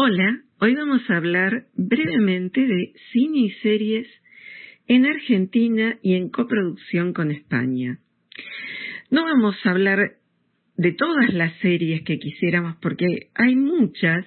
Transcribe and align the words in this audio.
Hola, 0.00 0.42
hoy 0.60 0.76
vamos 0.76 1.02
a 1.10 1.16
hablar 1.16 1.64
brevemente 1.74 2.60
de 2.60 2.92
cine 3.10 3.38
y 3.38 3.50
series 3.62 4.06
en 4.86 5.06
Argentina 5.06 5.98
y 6.04 6.14
en 6.14 6.28
coproducción 6.28 7.12
con 7.12 7.32
España. 7.32 7.98
No 9.10 9.24
vamos 9.24 9.56
a 9.64 9.70
hablar 9.70 10.12
de 10.76 10.92
todas 10.92 11.34
las 11.34 11.52
series 11.58 12.02
que 12.02 12.20
quisiéramos 12.20 12.76
porque 12.80 13.30
hay 13.34 13.56
muchas. 13.56 14.24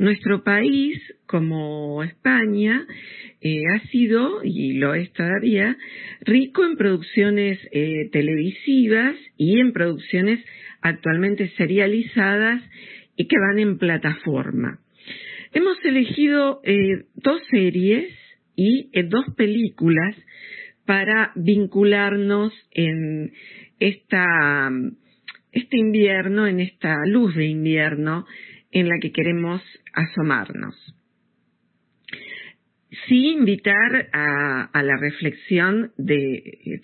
Nuestro 0.00 0.42
país, 0.42 1.00
como 1.26 2.02
España, 2.02 2.84
eh, 3.40 3.62
ha 3.72 3.86
sido, 3.90 4.40
y 4.42 4.78
lo 4.78 4.94
es 4.94 5.12
todavía, 5.12 5.76
rico 6.22 6.64
en 6.64 6.76
producciones 6.76 7.60
eh, 7.70 8.08
televisivas 8.10 9.14
y 9.36 9.60
en 9.60 9.72
producciones 9.72 10.44
actualmente 10.80 11.50
serializadas 11.50 12.60
y 13.14 13.28
que 13.28 13.36
van 13.38 13.60
en 13.60 13.78
plataforma. 13.78 14.80
Hemos 15.54 15.78
elegido 15.84 16.60
eh, 16.64 17.04
dos 17.14 17.40
series 17.48 18.12
y 18.56 18.90
eh, 18.92 19.04
dos 19.04 19.24
películas 19.36 20.16
para 20.84 21.30
vincularnos 21.36 22.52
en 22.72 23.32
esta, 23.78 24.68
este 25.52 25.76
invierno, 25.76 26.48
en 26.48 26.58
esta 26.58 26.96
luz 27.06 27.36
de 27.36 27.46
invierno 27.46 28.26
en 28.72 28.88
la 28.88 28.96
que 29.00 29.12
queremos 29.12 29.62
asomarnos. 29.92 30.74
Sí 33.06 33.28
invitar 33.28 34.08
a, 34.12 34.64
a 34.72 34.82
la 34.82 34.96
reflexión 34.96 35.92
de 35.96 36.80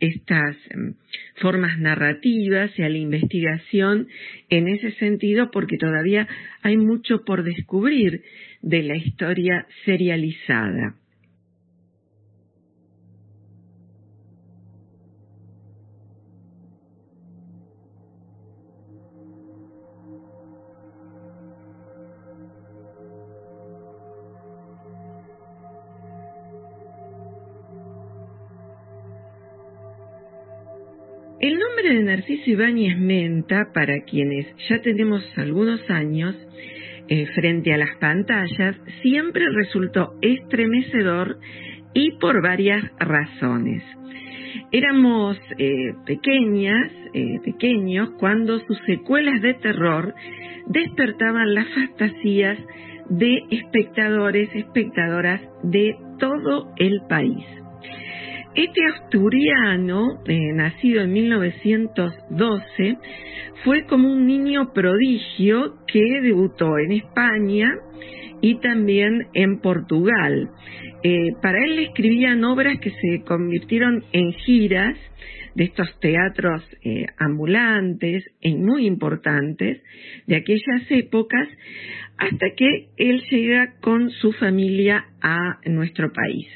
estas 0.00 0.56
em, 0.70 0.94
formas 1.36 1.78
narrativas 1.78 2.70
y 2.78 2.82
a 2.82 2.88
la 2.88 2.98
investigación 2.98 4.08
en 4.50 4.68
ese 4.68 4.92
sentido 4.92 5.50
porque 5.50 5.78
todavía 5.78 6.28
hay 6.62 6.76
mucho 6.76 7.24
por 7.24 7.42
descubrir 7.42 8.22
de 8.62 8.82
la 8.82 8.96
historia 8.96 9.66
serializada. 9.84 10.94
Nombre 31.88 32.04
de 32.04 32.16
Narciso 32.16 32.50
Ibáñez 32.50 32.98
Menta, 32.98 33.70
para 33.72 34.00
quienes 34.02 34.46
ya 34.68 34.78
tenemos 34.82 35.24
algunos 35.38 35.80
años 35.88 36.36
eh, 37.08 37.24
frente 37.34 37.72
a 37.72 37.78
las 37.78 37.96
pantallas, 37.96 38.76
siempre 39.00 39.46
resultó 39.50 40.12
estremecedor 40.20 41.38
y 41.94 42.10
por 42.18 42.42
varias 42.42 42.84
razones. 42.98 43.82
Éramos 44.70 45.38
eh, 45.56 45.94
pequeñas, 46.04 46.92
eh, 47.14 47.40
pequeños, 47.42 48.10
cuando 48.18 48.58
sus 48.66 48.78
secuelas 48.84 49.40
de 49.40 49.54
terror 49.54 50.14
despertaban 50.66 51.54
las 51.54 51.68
fantasías 51.70 52.58
de 53.08 53.44
espectadores, 53.50 54.50
espectadoras 54.54 55.40
de 55.62 55.96
todo 56.18 56.70
el 56.76 57.00
país. 57.08 57.46
Este 58.54 58.80
asturiano, 58.94 60.20
eh, 60.26 60.52
nacido 60.52 61.02
en 61.02 61.12
1912, 61.12 62.96
fue 63.64 63.84
como 63.84 64.10
un 64.12 64.26
niño 64.26 64.72
prodigio 64.72 65.76
que 65.86 66.20
debutó 66.22 66.78
en 66.78 66.92
España 66.92 67.74
y 68.40 68.56
también 68.56 69.26
en 69.34 69.60
Portugal. 69.60 70.50
Eh, 71.02 71.32
para 71.40 71.58
él 71.64 71.76
le 71.76 71.82
escribían 71.84 72.44
obras 72.44 72.78
que 72.80 72.90
se 72.90 73.22
convirtieron 73.24 74.04
en 74.12 74.32
giras 74.32 74.96
de 75.58 75.64
estos 75.64 75.88
teatros 75.98 76.62
eh, 76.84 77.06
ambulantes 77.18 78.24
y 78.40 78.54
muy 78.54 78.86
importantes 78.86 79.82
de 80.28 80.36
aquellas 80.36 80.88
épocas 80.88 81.48
hasta 82.16 82.46
que 82.56 82.90
él 82.96 83.24
llega 83.28 83.74
con 83.80 84.08
su 84.10 84.30
familia 84.34 85.06
a 85.20 85.58
nuestro 85.66 86.12
país. 86.12 86.46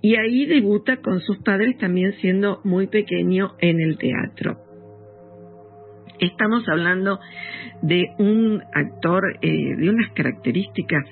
Y 0.00 0.16
ahí 0.16 0.46
debuta 0.46 1.02
con 1.02 1.20
sus 1.20 1.36
padres 1.42 1.76
también 1.76 2.14
siendo 2.22 2.62
muy 2.64 2.86
pequeño 2.86 3.56
en 3.60 3.78
el 3.78 3.98
teatro. 3.98 4.56
Estamos 6.18 6.66
hablando 6.66 7.20
de 7.82 8.06
un 8.18 8.62
actor 8.72 9.22
eh, 9.42 9.76
de 9.76 9.90
unas 9.90 10.10
características 10.14 11.04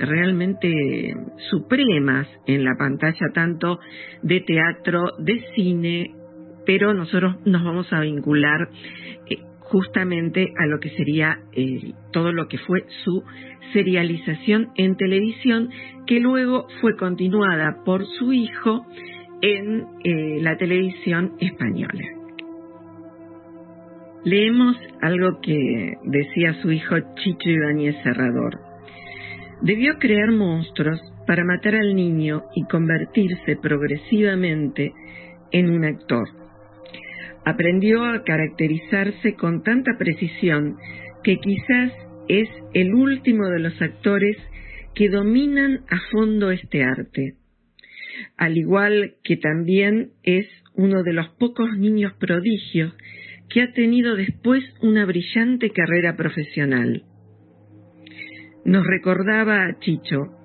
realmente 0.00 1.14
supremas 1.50 2.26
en 2.46 2.64
la 2.64 2.74
pantalla, 2.76 3.28
tanto 3.32 3.78
de 4.22 4.40
teatro, 4.40 5.04
de 5.18 5.44
cine, 5.54 6.14
pero 6.70 6.94
nosotros 6.94 7.34
nos 7.46 7.64
vamos 7.64 7.92
a 7.92 7.98
vincular 7.98 8.68
eh, 9.28 9.38
justamente 9.58 10.52
a 10.56 10.66
lo 10.66 10.78
que 10.78 10.90
sería 10.90 11.40
eh, 11.52 11.94
todo 12.12 12.30
lo 12.30 12.46
que 12.46 12.58
fue 12.58 12.84
su 13.02 13.24
serialización 13.72 14.68
en 14.76 14.96
televisión, 14.96 15.70
que 16.06 16.20
luego 16.20 16.68
fue 16.80 16.94
continuada 16.96 17.82
por 17.84 18.06
su 18.06 18.32
hijo 18.32 18.86
en 19.42 19.84
eh, 20.04 20.38
la 20.42 20.56
televisión 20.58 21.32
española. 21.40 22.04
Leemos 24.24 24.76
algo 25.02 25.40
que 25.42 25.94
decía 26.04 26.54
su 26.62 26.70
hijo 26.70 26.94
Chicho 27.16 27.50
Ibáñez 27.50 27.96
Serrador. 28.04 28.60
Debió 29.60 29.98
crear 29.98 30.30
monstruos 30.30 31.00
para 31.26 31.42
matar 31.44 31.74
al 31.74 31.96
niño 31.96 32.44
y 32.54 32.62
convertirse 32.66 33.56
progresivamente 33.56 34.92
en 35.50 35.70
un 35.70 35.84
actor 35.84 36.39
aprendió 37.44 38.04
a 38.04 38.22
caracterizarse 38.24 39.34
con 39.34 39.62
tanta 39.62 39.96
precisión 39.98 40.76
que 41.22 41.38
quizás 41.38 41.92
es 42.28 42.48
el 42.74 42.94
último 42.94 43.48
de 43.48 43.60
los 43.60 43.80
actores 43.80 44.36
que 44.94 45.08
dominan 45.08 45.80
a 45.88 45.98
fondo 46.10 46.50
este 46.50 46.82
arte, 46.82 47.34
al 48.36 48.56
igual 48.56 49.14
que 49.24 49.36
también 49.36 50.10
es 50.22 50.46
uno 50.74 51.02
de 51.02 51.12
los 51.12 51.28
pocos 51.30 51.76
niños 51.76 52.12
prodigios 52.14 52.94
que 53.48 53.62
ha 53.62 53.72
tenido 53.72 54.14
después 54.14 54.62
una 54.80 55.04
brillante 55.04 55.70
carrera 55.70 56.16
profesional. 56.16 57.02
Nos 58.64 58.86
recordaba 58.86 59.66
a 59.66 59.78
Chicho, 59.80 60.36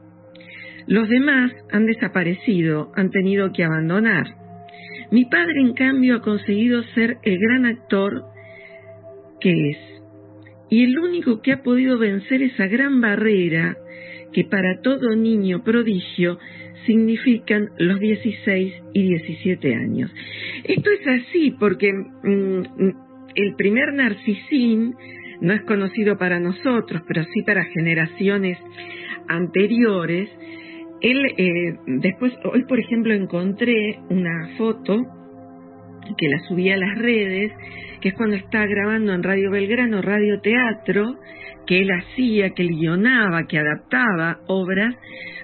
los 0.87 1.09
demás 1.09 1.51
han 1.71 1.85
desaparecido, 1.85 2.91
han 2.95 3.11
tenido 3.11 3.51
que 3.51 3.63
abandonar 3.63 4.44
mi 5.11 5.25
padre, 5.25 5.61
en 5.61 5.73
cambio, 5.73 6.17
ha 6.17 6.21
conseguido 6.21 6.83
ser 6.95 7.17
el 7.23 7.37
gran 7.39 7.65
actor 7.65 8.23
que 9.39 9.71
es. 9.71 9.77
Y 10.69 10.83
el 10.83 10.97
único 10.97 11.41
que 11.41 11.53
ha 11.53 11.61
podido 11.61 11.97
vencer 11.97 12.41
esa 12.41 12.67
gran 12.67 13.01
barrera 13.01 13.77
que 14.33 14.43
para 14.43 14.81
todo 14.81 15.15
niño 15.15 15.63
prodigio 15.63 16.39
significan 16.85 17.69
los 17.77 17.99
16 17.99 18.73
y 18.93 19.03
17 19.03 19.75
años. 19.75 20.11
Esto 20.63 20.89
es 20.89 21.07
así 21.07 21.55
porque 21.59 21.93
mm, 21.93 22.61
el 23.35 23.55
primer 23.55 23.93
narcisín 23.93 24.95
no 25.41 25.53
es 25.53 25.61
conocido 25.63 26.17
para 26.17 26.39
nosotros, 26.39 27.01
pero 27.07 27.23
sí 27.23 27.41
para 27.43 27.65
generaciones 27.65 28.57
anteriores, 29.27 30.29
él, 31.05 31.25
eh, 31.37 31.77
después, 31.85 32.33
hoy 32.51 32.63
por 32.63 32.79
ejemplo 32.79 33.13
encontré 33.13 33.99
una 34.09 34.49
foto 34.57 34.97
que 36.17 36.27
la 36.27 36.39
subí 36.47 36.71
a 36.71 36.77
las 36.77 36.97
redes, 36.97 37.51
que 38.01 38.09
es 38.09 38.15
cuando 38.15 38.35
está 38.35 38.65
grabando 38.65 39.13
en 39.13 39.21
Radio 39.21 39.51
Belgrano, 39.51 40.01
Radio 40.01 40.39
Teatro, 40.41 41.15
que 41.67 41.81
él 41.81 41.89
hacía, 41.91 42.51
que 42.51 42.63
guionaba, 42.63 43.45
que 43.47 43.59
adaptaba 43.59 44.39
obras 44.47 44.95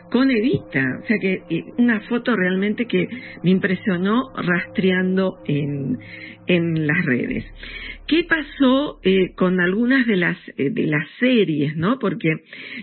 con 0.10 0.32
Evita. 0.32 0.84
O 1.04 1.06
sea 1.06 1.18
que 1.20 1.44
eh, 1.50 1.64
una 1.78 2.02
foto 2.02 2.36
realmente 2.36 2.86
que 2.86 3.08
me 3.44 3.52
impresionó 3.52 4.32
rastreando 4.36 5.38
en, 5.46 6.00
en 6.48 6.88
las 6.88 7.06
redes. 7.06 7.46
¿Qué 8.12 8.26
pasó 8.26 9.00
eh, 9.04 9.32
con 9.36 9.62
algunas 9.62 10.06
de 10.06 10.18
las, 10.18 10.38
eh, 10.58 10.70
de 10.70 10.86
las 10.86 11.08
series, 11.18 11.78
no? 11.78 11.98
Porque, 11.98 12.30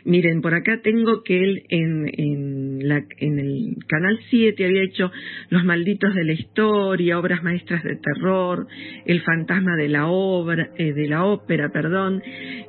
miren, 0.07 0.41
por 0.41 0.55
acá 0.55 0.81
tengo 0.83 1.23
que 1.23 1.45
él 1.45 1.65
en, 1.69 2.11
en, 2.15 2.89
la, 2.89 3.05
en 3.19 3.39
el 3.39 3.77
Canal 3.87 4.19
7 4.31 4.65
había 4.65 4.83
hecho 4.85 5.13
Los 5.51 5.65
Malditos 5.67 6.15
de 6.15 6.25
la 6.25 6.33
Historia, 6.33 7.19
Obras 7.19 7.43
Maestras 7.43 7.85
de 7.85 7.97
Terror, 7.97 8.69
El 9.05 9.21
Fantasma 9.21 9.77
de 9.77 9.91
la 9.91 10.07
Obra, 10.07 10.71
eh, 10.79 10.95
de 10.95 11.09
la 11.09 11.27
Ópera, 11.27 11.69
perdón, 11.75 12.23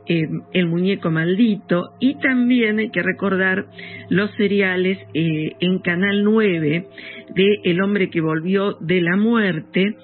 El 0.05 0.67
Muñeco 0.67 1.11
Maldito, 1.11 1.91
y 2.01 2.19
también 2.19 2.79
hay 2.79 2.89
que 2.89 3.03
recordar 3.03 3.67
los 4.09 4.31
seriales 4.31 4.97
en 5.13 5.79
Canal 5.79 6.25
9 6.25 6.87
de 7.35 7.59
El 7.63 7.79
Hombre 7.79 8.09
que 8.09 8.19
Volvió 8.19 8.73
de 8.81 8.99
la 8.99 9.15
Muerte, 9.15 9.95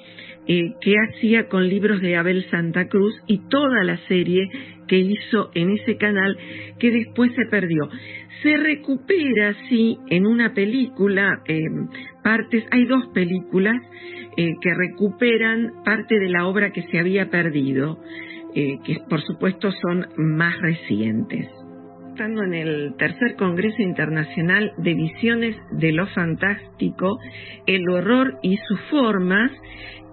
eh, 0.47 0.73
que 0.81 0.95
hacía 0.97 1.47
con 1.47 1.67
libros 1.67 2.01
de 2.01 2.15
Abel 2.15 2.45
Santa 2.49 2.87
Cruz 2.87 3.13
y 3.27 3.47
toda 3.49 3.83
la 3.83 3.97
serie 4.07 4.49
que 4.87 4.99
hizo 4.99 5.49
en 5.55 5.71
ese 5.71 5.97
canal 5.97 6.37
que 6.79 6.91
después 6.91 7.31
se 7.35 7.45
perdió. 7.45 7.89
Se 8.43 8.57
recupera 8.57 9.49
así 9.49 9.97
en 10.09 10.27
una 10.27 10.53
película, 10.53 11.41
eh, 11.47 11.61
partes, 12.23 12.63
hay 12.71 12.85
dos 12.85 13.07
películas 13.13 13.81
eh, 14.37 14.53
que 14.61 14.73
recuperan 14.73 15.83
parte 15.83 16.19
de 16.19 16.29
la 16.29 16.45
obra 16.45 16.71
que 16.71 16.83
se 16.83 16.99
había 16.99 17.29
perdido, 17.29 17.99
que 18.53 18.99
por 19.09 19.21
supuesto 19.21 19.69
son 19.69 20.07
más 20.15 20.57
recientes 20.61 21.49
estando 22.15 22.43
en 22.43 22.53
el 22.53 22.95
tercer 22.97 23.35
Congreso 23.35 23.81
Internacional 23.81 24.71
de 24.77 24.93
Visiones 24.93 25.57
de 25.71 25.91
lo 25.91 26.07
Fantástico, 26.07 27.19
el 27.67 27.89
horror 27.89 28.39
y 28.41 28.55
sus 28.55 28.79
formas, 28.89 29.51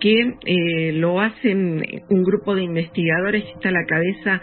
que 0.01 0.35
eh, 0.45 0.93
lo 0.95 1.21
hacen 1.21 1.81
un 2.11 2.25
grupo 2.25 2.57
de 2.57 2.65
investigadores 2.65 3.45
está 3.55 3.69
a 3.69 3.73
la 3.73 3.87
cabeza 3.87 4.43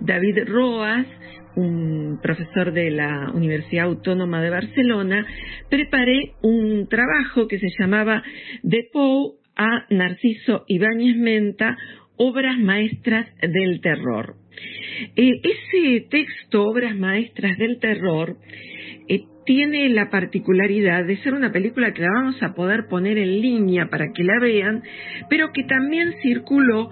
David 0.00 0.48
Roas, 0.48 1.06
un 1.54 2.18
profesor 2.20 2.72
de 2.72 2.90
la 2.90 3.30
Universidad 3.32 3.84
Autónoma 3.84 4.42
de 4.42 4.50
Barcelona, 4.50 5.24
preparé 5.70 6.32
un 6.42 6.88
trabajo 6.88 7.46
que 7.46 7.60
se 7.60 7.68
llamaba 7.78 8.24
De 8.64 8.84
Pou 8.92 9.36
a 9.54 9.86
Narciso 9.90 10.64
Ibáñez 10.66 11.16
Menta, 11.16 11.78
obras 12.16 12.58
maestras 12.58 13.28
del 13.40 13.80
terror. 13.80 14.45
Eh, 15.16 15.32
ese 15.42 16.06
texto, 16.08 16.64
Obras 16.64 16.96
Maestras 16.96 17.56
del 17.58 17.78
Terror, 17.78 18.36
eh, 19.08 19.20
tiene 19.44 19.88
la 19.90 20.10
particularidad 20.10 21.04
de 21.04 21.18
ser 21.18 21.34
una 21.34 21.52
película 21.52 21.92
que 21.92 22.02
la 22.02 22.12
vamos 22.12 22.42
a 22.42 22.54
poder 22.54 22.86
poner 22.88 23.18
en 23.18 23.40
línea 23.40 23.88
para 23.88 24.12
que 24.12 24.24
la 24.24 24.38
vean, 24.40 24.82
pero 25.28 25.52
que 25.52 25.64
también 25.64 26.14
circuló 26.22 26.90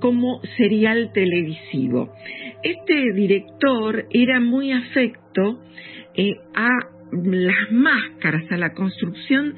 como 0.00 0.40
serial 0.56 1.10
televisivo. 1.12 2.12
Este 2.62 3.12
director 3.14 4.06
era 4.10 4.40
muy 4.40 4.72
afecto 4.72 5.62
eh, 6.14 6.34
a 6.54 6.68
las 7.12 7.72
máscaras, 7.72 8.44
a 8.50 8.56
la 8.56 8.72
construcción 8.74 9.54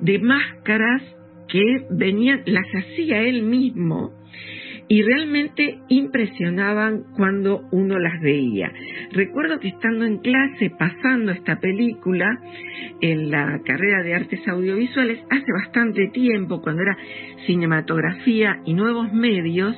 de 0.00 0.18
máscaras 0.18 1.02
que 1.48 1.62
venían, 1.90 2.42
las 2.46 2.66
hacía 2.72 3.22
él 3.22 3.42
mismo 3.42 4.12
y 4.90 5.02
realmente 5.02 5.78
impresionaban 5.86 7.04
cuando 7.14 7.62
uno 7.70 7.96
las 8.00 8.20
veía. 8.20 8.72
Recuerdo 9.12 9.60
que 9.60 9.68
estando 9.68 10.04
en 10.04 10.18
clase 10.18 10.68
pasando 10.76 11.30
esta 11.30 11.60
película 11.60 12.26
en 13.00 13.30
la 13.30 13.60
carrera 13.64 14.02
de 14.02 14.14
artes 14.16 14.40
audiovisuales 14.48 15.20
hace 15.30 15.52
bastante 15.52 16.08
tiempo, 16.08 16.60
cuando 16.60 16.82
era 16.82 16.98
cinematografía 17.46 18.62
y 18.64 18.74
nuevos 18.74 19.12
medios, 19.12 19.76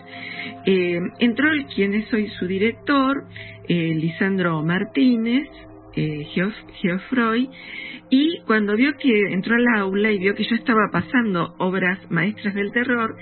eh, 0.65 0.99
entró 1.19 1.53
el 1.53 1.67
quien 1.67 1.93
es 1.93 2.11
hoy 2.15 2.29
su 2.39 2.47
director, 2.47 3.25
eh, 3.69 3.95
Lisandro 3.95 4.63
Martínez, 4.63 5.47
eh, 5.95 6.27
y 8.11 8.41
cuando 8.47 8.77
vio 8.77 8.93
que 8.99 9.33
entró 9.33 9.57
al 9.57 9.81
aula 9.81 10.13
y 10.13 10.19
vio 10.19 10.35
que 10.35 10.45
yo 10.45 10.55
estaba 10.55 10.91
pasando 10.93 11.55
obras 11.59 11.99
maestras 12.11 12.55
del 12.55 12.71
terror, 12.73 13.17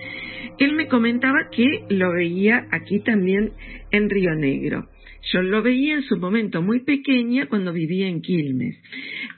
él 0.58 0.72
me 0.74 0.88
comentaba 0.88 1.48
que 1.52 1.84
lo 1.90 2.12
veía 2.12 2.66
aquí 2.72 3.00
también 3.00 3.52
en 3.92 4.10
Río 4.10 4.34
Negro. 4.34 4.88
Yo 5.32 5.42
lo 5.42 5.62
veía 5.62 5.94
en 5.94 6.02
su 6.02 6.16
momento 6.16 6.62
muy 6.62 6.80
pequeña 6.80 7.46
cuando 7.46 7.72
vivía 7.72 8.08
en 8.08 8.20
Quilmes. 8.20 8.76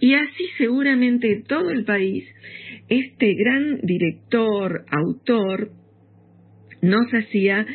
Y 0.00 0.14
así 0.14 0.44
seguramente 0.56 1.42
todo 1.46 1.70
el 1.70 1.84
país, 1.84 2.24
este 2.88 3.34
gran 3.34 3.80
director, 3.82 4.84
autor, 4.90 5.70
nos 6.82 7.06
hacía 7.12 7.66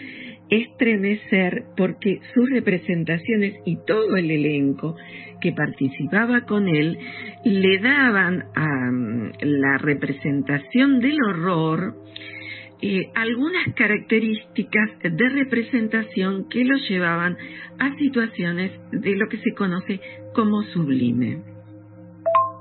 estremecer 0.49 1.65
porque 1.75 2.19
sus 2.33 2.49
representaciones 2.49 3.55
y 3.65 3.77
todo 3.85 4.15
el 4.15 4.31
elenco 4.31 4.95
que 5.41 5.51
participaba 5.51 6.41
con 6.41 6.67
él 6.67 6.97
le 7.43 7.79
daban 7.79 8.45
a 8.55 8.91
la 9.41 9.77
representación 9.77 10.99
del 10.99 11.17
horror 11.29 11.95
eh, 12.79 13.09
algunas 13.15 13.73
características 13.73 14.99
de 15.01 15.29
representación 15.29 16.47
que 16.47 16.63
lo 16.63 16.77
llevaban 16.77 17.35
a 17.79 17.97
situaciones 17.97 18.71
de 18.91 19.15
lo 19.15 19.27
que 19.29 19.37
se 19.37 19.53
conoce 19.55 19.99
como 20.33 20.61
sublime. 20.61 21.56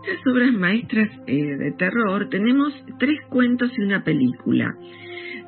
Estas 0.07 0.25
obras 0.33 0.53
maestras 0.53 1.09
eh, 1.27 1.35
de 1.35 1.73
terror 1.73 2.29
tenemos 2.29 2.73
tres 3.01 3.19
cuentos 3.29 3.73
y 3.77 3.83
una 3.83 4.05
película. 4.05 4.73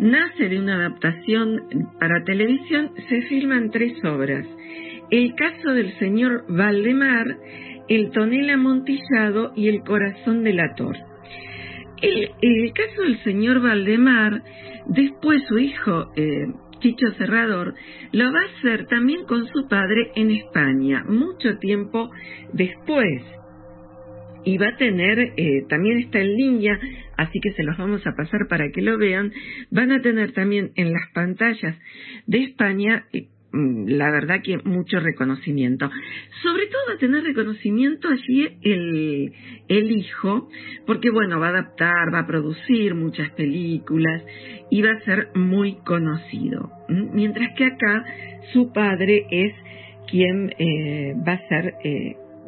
Nace 0.01 0.49
de 0.49 0.59
una 0.59 0.75
adaptación 0.75 1.61
para 2.01 2.25
televisión, 2.25 2.91
se 3.09 3.23
filman 3.23 3.71
tres 3.71 3.93
obras. 4.05 4.45
El 5.13 5.37
caso 5.37 5.71
del 5.75 5.97
señor 6.01 6.45
Valdemar, 6.49 7.37
El 7.89 8.11
tonel 8.11 8.51
amontillado 8.51 9.53
y 9.55 9.69
El 9.69 9.83
corazón 9.83 10.43
del 10.43 10.59
ator. 10.59 10.97
El, 12.03 12.31
el 12.43 12.73
caso 12.73 13.03
del 13.03 13.23
señor 13.23 13.63
Valdemar, 13.63 14.43
después 14.89 15.41
su 15.47 15.59
hijo 15.61 16.11
eh, 16.17 16.49
Chicho 16.81 17.13
Cerrador, 17.13 17.75
lo 18.11 18.25
va 18.33 18.41
a 18.41 18.59
hacer 18.59 18.87
también 18.87 19.25
con 19.25 19.47
su 19.47 19.69
padre 19.69 20.11
en 20.17 20.33
España, 20.33 21.05
mucho 21.07 21.59
tiempo 21.59 22.11
después. 22.53 23.23
Y 24.45 24.59
va 24.59 24.69
a 24.69 24.77
tener, 24.77 25.19
eh, 25.37 25.65
también 25.69 25.99
está 25.99 26.21
en 26.21 26.37
línea, 26.37 26.79
así 27.17 27.41
que 27.41 27.53
se 27.53 27.63
los 27.63 27.77
vamos 27.77 28.07
a 28.07 28.15
pasar 28.17 28.47
para 28.49 28.71
que 28.71 28.83
lo 28.83 28.99
vean, 28.99 29.33
van 29.71 29.93
a 29.93 30.01
tener 30.01 30.33
también 30.33 30.73
en 30.77 30.93
las 30.93 31.11
pantallas 31.13 31.77
de 32.27 32.45
España 32.45 33.05
eh, 33.13 33.29
Mm, 33.51 33.89
la 33.89 34.11
verdad 34.11 34.43
que 34.43 34.59
mucho 34.59 35.01
reconocimiento. 35.01 35.91
Sobre 36.43 36.67
todo 36.67 36.95
a 36.95 36.99
tener 36.99 37.25
reconocimiento 37.25 38.09
allí 38.09 38.47
el, 38.63 39.33
el 39.69 39.91
hijo, 39.91 40.51
porque 40.87 41.11
bueno, 41.11 41.41
va 41.41 41.47
a 41.47 41.51
adaptar, 41.51 42.13
va 42.13 42.21
a 42.21 42.27
producir 42.27 42.95
muchas 42.95 43.31
películas 43.31 44.23
y 44.71 44.83
va 44.83 44.91
a 44.91 45.01
ser 45.01 45.31
muy 45.35 45.77
conocido. 45.77 46.71
Mientras 46.89 47.55
que 47.57 47.65
acá 47.65 48.05
su 48.53 48.71
padre 48.71 49.27
es 49.31 49.55
quien 50.11 50.55
eh, 50.59 51.15
va 51.27 51.33
a 51.33 51.49
ser 51.49 51.75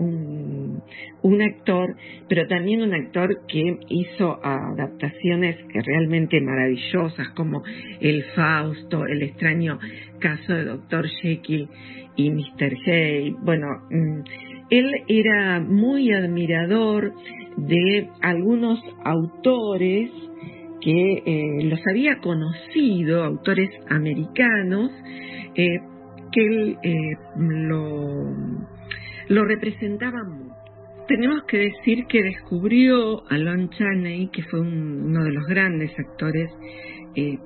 un, 0.01 1.43
actor, 1.43 1.97
pero 2.29 2.47
también 2.47 2.83
un 2.83 2.95
actor 2.95 3.43
que 3.47 3.79
hizo 3.89 4.39
adaptaciones 4.45 5.57
realmente 5.73 6.41
maravillosas 6.41 7.29
como 7.31 7.63
El 8.01 8.25
Fausto, 8.35 9.07
El 9.07 9.23
extraño 9.23 9.79
caso 10.19 10.53
de 10.53 10.65
Dr. 10.65 11.07
Jekyll 11.23 11.69
y 12.17 12.31
Mr. 12.31 12.77
Hay. 12.87 13.31
Bueno, 13.43 13.67
mm, 13.91 14.21
él 14.71 14.93
era 15.09 15.61
muy 15.61 16.13
admirador 16.13 17.13
de 17.57 18.09
algunos 18.23 18.81
autores 19.05 20.11
que 20.81 21.23
eh, 21.27 21.65
los 21.65 21.81
había 21.91 22.19
conocido, 22.21 23.23
autores 23.25 23.71
americanos, 23.89 24.91
eh, 25.55 25.81
que 26.33 26.41
él 26.41 26.79
eh, 26.83 27.17
lo 27.37 28.70
lo 29.31 29.45
representaba 29.45 30.25
mucho. 30.25 30.55
Tenemos 31.07 31.45
que 31.45 31.59
decir 31.59 32.07
que 32.09 32.23
descubrió 32.23 33.23
a 33.31 33.39
Lon 33.39 33.71
Chaney, 33.71 34.29
que 34.33 34.43
fue 34.43 34.61
uno 34.61 35.25
de 35.25 35.33
los 35.33 35.47
grandes 35.47 35.93
actores, 35.97 36.51
eh, 37.15 37.39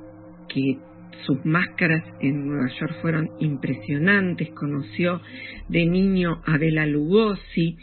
que 0.49 0.79
sus 1.27 1.45
máscaras 1.45 2.03
en 2.21 2.47
Nueva 2.47 2.69
York 2.81 2.95
fueron 3.03 3.29
impresionantes, 3.39 4.51
conoció 4.51 5.21
de 5.69 5.85
niño 5.85 6.43
a 6.47 6.57
Bela 6.57 6.87
Lugosi 6.87 7.77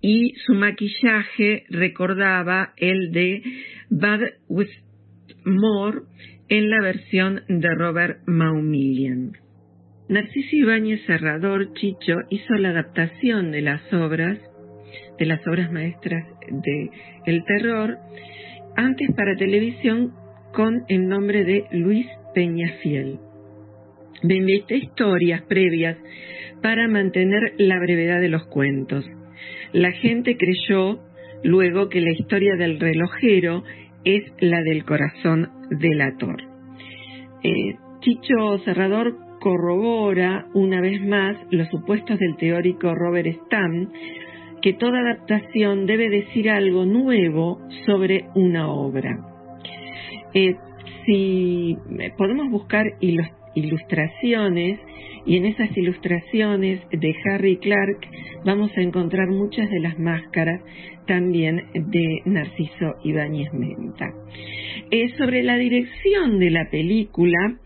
y 0.00 0.34
su 0.46 0.54
maquillaje 0.54 1.64
recordaba 1.68 2.72
el 2.78 3.12
de 3.12 3.42
Bad 3.90 4.20
Moore 5.44 6.00
en 6.48 6.70
la 6.70 6.80
versión 6.82 7.42
de 7.48 7.74
Robert 7.74 8.20
Maumillion. 8.26 9.41
Narciso 10.08 10.56
Ibáñez 10.56 11.00
Serrador 11.06 11.72
Chicho 11.74 12.16
hizo 12.28 12.54
la 12.54 12.70
adaptación 12.70 13.52
de 13.52 13.62
las 13.62 13.80
obras, 13.92 14.38
de 15.18 15.26
las 15.26 15.46
obras 15.46 15.70
maestras 15.70 16.26
de 16.50 16.90
El 17.24 17.44
Terror, 17.44 17.98
antes 18.76 19.08
para 19.16 19.36
televisión 19.36 20.12
con 20.52 20.84
el 20.88 21.06
nombre 21.06 21.44
de 21.44 21.64
Luis 21.70 22.06
Peñafiel. 22.34 23.20
Me 24.24 24.36
inventé 24.36 24.76
historias 24.76 25.42
previas 25.42 25.96
para 26.62 26.88
mantener 26.88 27.54
la 27.58 27.78
brevedad 27.78 28.20
de 28.20 28.28
los 28.28 28.44
cuentos. 28.46 29.04
La 29.72 29.92
gente 29.92 30.36
creyó 30.36 31.00
luego 31.44 31.88
que 31.88 32.00
la 32.00 32.10
historia 32.10 32.56
del 32.56 32.80
relojero 32.80 33.62
es 34.04 34.24
la 34.40 34.62
del 34.62 34.84
corazón 34.84 35.48
del 35.70 36.00
ator. 36.00 36.42
Eh, 37.44 37.76
Chicho 38.00 38.58
Serrador 38.64 39.16
corrobora 39.42 40.46
una 40.54 40.80
vez 40.80 41.04
más 41.04 41.36
los 41.50 41.68
supuestos 41.68 42.18
del 42.18 42.36
teórico 42.36 42.94
Robert 42.94 43.26
Stam, 43.46 43.90
que 44.62 44.72
toda 44.74 45.00
adaptación 45.00 45.86
debe 45.86 46.08
decir 46.08 46.48
algo 46.48 46.84
nuevo 46.84 47.58
sobre 47.84 48.26
una 48.36 48.70
obra. 48.70 49.18
Eh, 50.32 50.54
si 51.04 51.76
podemos 52.16 52.50
buscar 52.50 52.86
ilustraciones 53.54 54.78
y 55.26 55.36
en 55.36 55.46
esas 55.46 55.76
ilustraciones 55.76 56.80
de 56.92 57.14
Harry 57.24 57.56
Clark 57.56 57.98
vamos 58.44 58.70
a 58.76 58.80
encontrar 58.80 59.28
muchas 59.28 59.68
de 59.70 59.80
las 59.80 59.98
máscaras 59.98 60.60
también 61.06 61.64
de 61.74 62.22
Narciso 62.24 62.94
Ibáñez 63.02 63.52
Menta. 63.52 64.12
Eh, 64.92 65.08
sobre 65.18 65.42
la 65.42 65.56
dirección 65.56 66.38
de 66.38 66.50
la 66.50 66.70
película, 66.70 67.58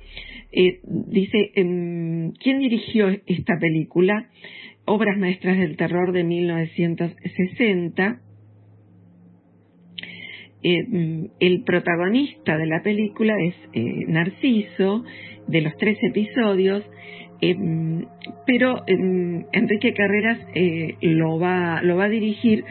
eh, 0.59 0.81
dice, 0.85 1.51
em, 1.55 2.33
¿quién 2.33 2.59
dirigió 2.59 3.09
esta 3.27 3.59
película? 3.61 4.31
Obras 4.87 5.19
Maestras 5.19 5.59
del 5.59 5.77
Terror 5.77 6.13
de 6.13 6.25
1960. 6.25 8.21
Eh, 10.63 10.83
mm, 10.89 11.25
el 11.41 11.63
protagonista 11.63 12.57
de 12.57 12.67
la 12.67 12.83
película 12.83 13.35
es 13.39 13.55
Narciso, 14.09 15.05
de 15.47 15.61
los 15.61 15.77
tres 15.77 15.99
episodios, 16.03 16.83
pero 18.47 18.83
em, 18.87 19.45
Enrique 19.53 19.93
Carreras 19.93 20.39
lo, 21.03 21.39
va, 21.39 21.83
lo 21.83 21.97
va 21.97 22.05
a 22.05 22.09
dirigir 22.09 22.65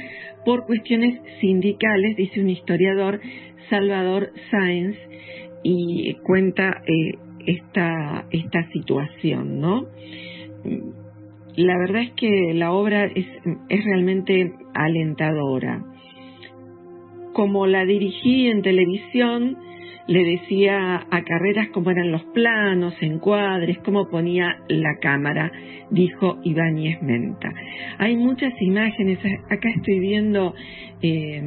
por 0.44 0.66
cuestiones 0.66 1.22
sindicales, 1.40 2.18
dice 2.18 2.42
un 2.42 2.50
historiador, 2.50 3.22
Salvador 3.70 4.32
Sáenz, 4.50 4.98
y 5.68 6.14
cuenta 6.22 6.84
eh, 6.86 7.18
esta, 7.46 8.26
esta 8.32 8.70
situación, 8.72 9.60
¿no? 9.60 9.86
La 11.56 11.78
verdad 11.78 12.02
es 12.02 12.12
que 12.12 12.54
la 12.54 12.72
obra 12.72 13.06
es, 13.06 13.28
es 13.70 13.86
realmente 13.86 14.54
alentadora. 14.74 15.84
Como 17.34 17.68
la 17.68 17.86
dirigí 17.86 18.48
en 18.48 18.62
televisión, 18.62 19.58
le 20.08 20.24
decía 20.24 21.06
a 21.10 21.24
Carreras 21.24 21.70
cómo 21.74 21.92
eran 21.92 22.12
los 22.12 22.24
planos, 22.26 22.94
encuadres, 23.02 23.78
cómo 23.80 24.08
ponía 24.08 24.58
la 24.68 24.98
cámara, 25.02 25.52
dijo 25.90 26.40
Ibáñez 26.44 27.02
Menta. 27.02 27.52
Hay 27.98 28.16
muchas 28.16 28.54
imágenes, 28.62 29.20
acá 29.50 29.70
estoy 29.76 30.00
viendo 30.00 30.54
eh, 31.02 31.42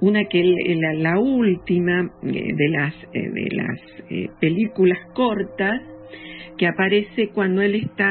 una 0.00 0.24
que 0.24 0.42
la, 0.42 0.94
la 0.94 1.18
última 1.18 2.10
eh, 2.22 2.52
de 2.54 2.68
las, 2.68 2.94
eh, 3.12 3.30
de 3.30 3.48
las 3.56 4.30
películas 4.40 4.98
cortas, 5.14 5.80
que 6.56 6.66
aparece 6.66 7.28
cuando 7.34 7.60
él 7.60 7.74
está 7.74 8.10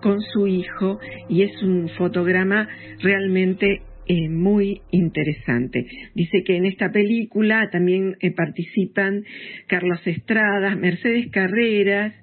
con 0.00 0.18
su 0.22 0.46
hijo 0.46 0.98
y 1.28 1.42
es 1.42 1.62
un 1.62 1.90
fotograma 1.90 2.66
realmente 3.02 3.82
eh, 4.06 4.28
muy 4.28 4.82
interesante. 4.90 5.86
Dice 6.14 6.42
que 6.44 6.56
en 6.56 6.66
esta 6.66 6.90
película 6.90 7.68
también 7.70 8.16
eh, 8.20 8.32
participan 8.32 9.24
Carlos 9.68 10.00
Estradas, 10.04 10.76
Mercedes 10.76 11.28
Carreras, 11.30 12.14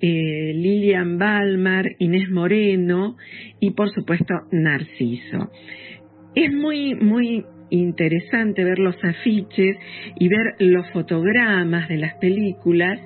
eh, 0.00 0.52
Lilian 0.54 1.18
Balmar, 1.18 1.96
Inés 1.98 2.30
Moreno 2.30 3.16
y 3.60 3.72
por 3.72 3.90
supuesto 3.90 4.34
Narciso. 4.52 5.50
Es 6.34 6.52
muy, 6.52 6.94
muy 6.94 7.44
interesante 7.70 8.64
ver 8.64 8.78
los 8.78 8.96
afiches 9.02 9.76
y 10.16 10.28
ver 10.28 10.54
los 10.58 10.90
fotogramas 10.90 11.88
de 11.88 11.98
las 11.98 12.14
películas. 12.14 13.00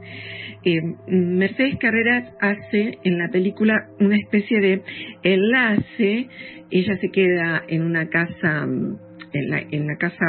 Mercedes 1.09 1.77
Carreras 1.81 2.33
hace 2.41 2.99
en 3.03 3.19
la 3.19 3.29
película 3.29 3.89
una 3.99 4.17
especie 4.17 4.61
de 4.61 4.83
enlace 5.25 6.29
ella 6.73 6.97
se 6.97 7.11
queda 7.11 7.63
en 7.69 7.83
una 7.83 8.09
casa, 8.09 8.65
en 8.65 9.51
la, 9.51 9.59
en 9.59 9.87
la 9.87 9.97
casa 9.97 10.25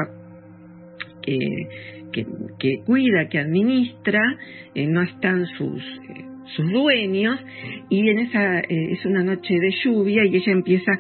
que, 1.21 1.37
que, 2.11 2.83
cuida, 2.85 3.29
que 3.29 3.39
administra, 3.39 4.21
eh, 4.75 4.85
no 4.87 5.01
están 5.01 5.45
sus, 5.57 5.81
eh, 5.81 6.25
sus 6.55 6.71
dueños, 6.71 7.39
y 7.89 8.07
en 8.09 8.19
esa 8.19 8.59
eh, 8.59 8.91
es 8.91 9.05
una 9.05 9.23
noche 9.23 9.53
de 9.53 9.71
lluvia 9.83 10.25
y 10.25 10.35
ella 10.35 10.51
empieza 10.51 10.91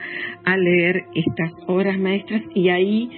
a 0.43 0.57
leer 0.57 1.03
estas 1.15 1.51
obras 1.67 1.97
maestras 1.99 2.41
y 2.53 2.69
ahí 2.69 3.09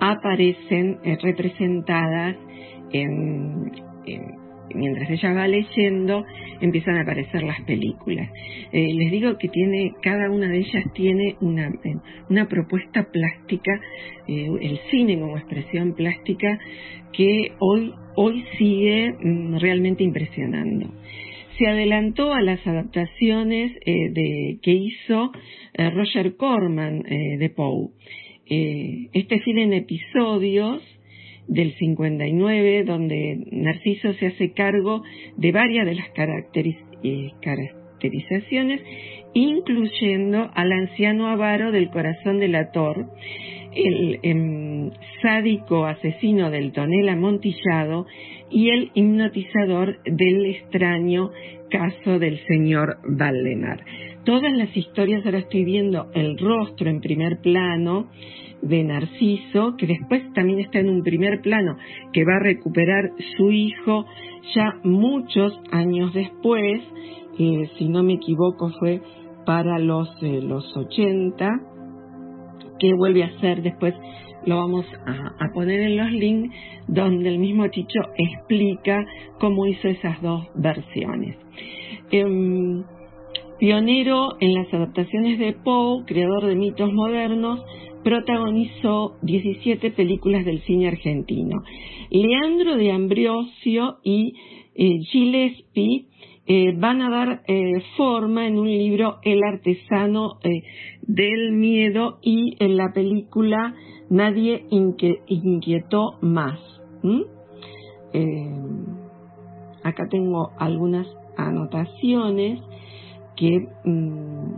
aparecen 0.00 0.98
representadas 1.22 2.36
en, 2.92 3.70
mientras 4.74 5.10
ella 5.10 5.32
va 5.32 5.48
leyendo, 5.48 6.24
empiezan 6.60 6.96
a 6.96 7.02
aparecer 7.02 7.42
las 7.42 7.60
películas. 7.62 8.30
Eh, 8.72 8.94
les 8.94 9.10
digo 9.10 9.36
que 9.38 9.48
tiene, 9.48 9.92
cada 10.02 10.30
una 10.30 10.48
de 10.48 10.58
ellas 10.58 10.84
tiene 10.94 11.36
una, 11.40 11.68
eh, 11.68 11.96
una 12.28 12.48
propuesta 12.48 13.08
plástica, 13.10 13.80
eh, 14.28 14.48
el 14.60 14.78
cine 14.90 15.18
como 15.18 15.36
expresión 15.36 15.94
plástica, 15.94 16.58
que 17.12 17.52
hoy, 17.58 17.92
hoy 18.16 18.44
sigue 18.58 19.12
mm, 19.12 19.58
realmente 19.58 20.04
impresionando. 20.04 20.90
Se 21.58 21.66
adelantó 21.66 22.32
a 22.32 22.42
las 22.42 22.66
adaptaciones 22.66 23.72
de, 23.84 24.58
que 24.62 24.72
hizo 24.72 25.32
Roger 25.74 26.36
Corman 26.36 27.02
de 27.02 27.50
Poe. 27.54 27.90
este 28.46 29.40
cine 29.40 29.62
en 29.64 29.72
episodios 29.72 30.82
del 31.48 31.74
59, 31.76 32.84
donde 32.84 33.38
Narciso 33.50 34.12
se 34.14 34.26
hace 34.26 34.52
cargo 34.52 35.02
de 35.36 35.52
varias 35.52 35.86
de 35.86 35.94
las 35.94 36.08
eh, 37.02 37.30
caracterizaciones, 37.40 38.80
incluyendo 39.32 40.50
al 40.54 40.72
anciano 40.72 41.28
avaro 41.28 41.70
del 41.72 41.90
corazón 41.90 42.38
del 42.38 42.54
ator, 42.54 43.10
el 43.76 44.18
em, 44.22 44.90
sádico 45.22 45.84
asesino 45.84 46.50
del 46.50 46.72
tonel 46.72 47.08
amontillado 47.08 48.06
y 48.50 48.70
el 48.70 48.90
hipnotizador 48.94 50.02
del 50.04 50.46
extraño 50.46 51.30
caso 51.70 52.18
del 52.18 52.38
señor 52.46 52.98
Valdemar. 53.08 53.84
Todas 54.24 54.52
las 54.52 54.76
historias, 54.76 55.24
ahora 55.24 55.38
estoy 55.38 55.64
viendo 55.64 56.10
el 56.14 56.38
rostro 56.38 56.88
en 56.88 57.00
primer 57.00 57.40
plano, 57.40 58.08
de 58.62 58.82
Narciso, 58.82 59.76
que 59.76 59.86
después 59.86 60.32
también 60.32 60.60
está 60.60 60.80
en 60.80 60.88
un 60.88 61.02
primer 61.02 61.40
plano, 61.40 61.76
que 62.12 62.24
va 62.24 62.36
a 62.36 62.42
recuperar 62.42 63.10
su 63.36 63.52
hijo 63.52 64.06
ya 64.54 64.80
muchos 64.82 65.52
años 65.70 66.12
después, 66.14 66.82
eh, 67.38 67.68
si 67.78 67.88
no 67.88 68.02
me 68.02 68.14
equivoco 68.14 68.70
fue 68.78 69.00
para 69.44 69.78
los, 69.78 70.08
eh, 70.22 70.40
los 70.42 70.76
80, 70.76 71.60
que 72.78 72.94
vuelve 72.94 73.24
a 73.24 73.40
ser 73.40 73.62
después, 73.62 73.94
lo 74.44 74.56
vamos 74.56 74.86
a, 75.06 75.52
poner 75.52 75.80
en 75.80 75.96
los 75.96 76.10
links, 76.12 76.54
donde 76.86 77.28
el 77.28 77.38
mismo 77.38 77.66
Chicho 77.68 78.00
explica 78.16 79.04
cómo 79.40 79.66
hizo 79.66 79.88
esas 79.88 80.20
dos 80.22 80.46
versiones. 80.54 81.36
Em, 82.10 82.84
pionero 83.58 84.36
en 84.40 84.54
las 84.54 84.72
adaptaciones 84.72 85.38
de 85.38 85.52
Poe, 85.52 86.04
creador 86.04 86.46
de 86.46 86.54
mitos 86.54 86.92
modernos, 86.92 87.60
protagonizó 88.04 89.16
17 89.22 89.90
películas 89.90 90.44
del 90.44 90.60
cine 90.62 90.86
argentino. 90.86 91.62
Leandro 92.10 92.76
de 92.76 92.92
Ambrosio 92.92 93.96
y 94.04 94.32
eh, 94.76 94.98
Gillespie 95.10 96.06
eh, 96.46 96.74
van 96.76 97.02
a 97.02 97.10
dar 97.10 97.42
eh, 97.46 97.82
forma 97.96 98.46
en 98.46 98.58
un 98.58 98.68
libro 98.68 99.18
El 99.22 99.42
artesano 99.42 100.38
del 101.02 101.52
miedo 101.52 102.18
y 102.22 102.56
en 102.58 102.76
la 102.76 102.92
película 102.92 103.74
Nadie 104.08 104.66
inquietó 104.70 106.16
más. 106.20 106.60
acá 109.82 110.08
tengo 110.08 110.52
algunas 110.58 111.06
anotaciones 111.36 112.60
que 113.36 113.68
mm, 113.84 114.54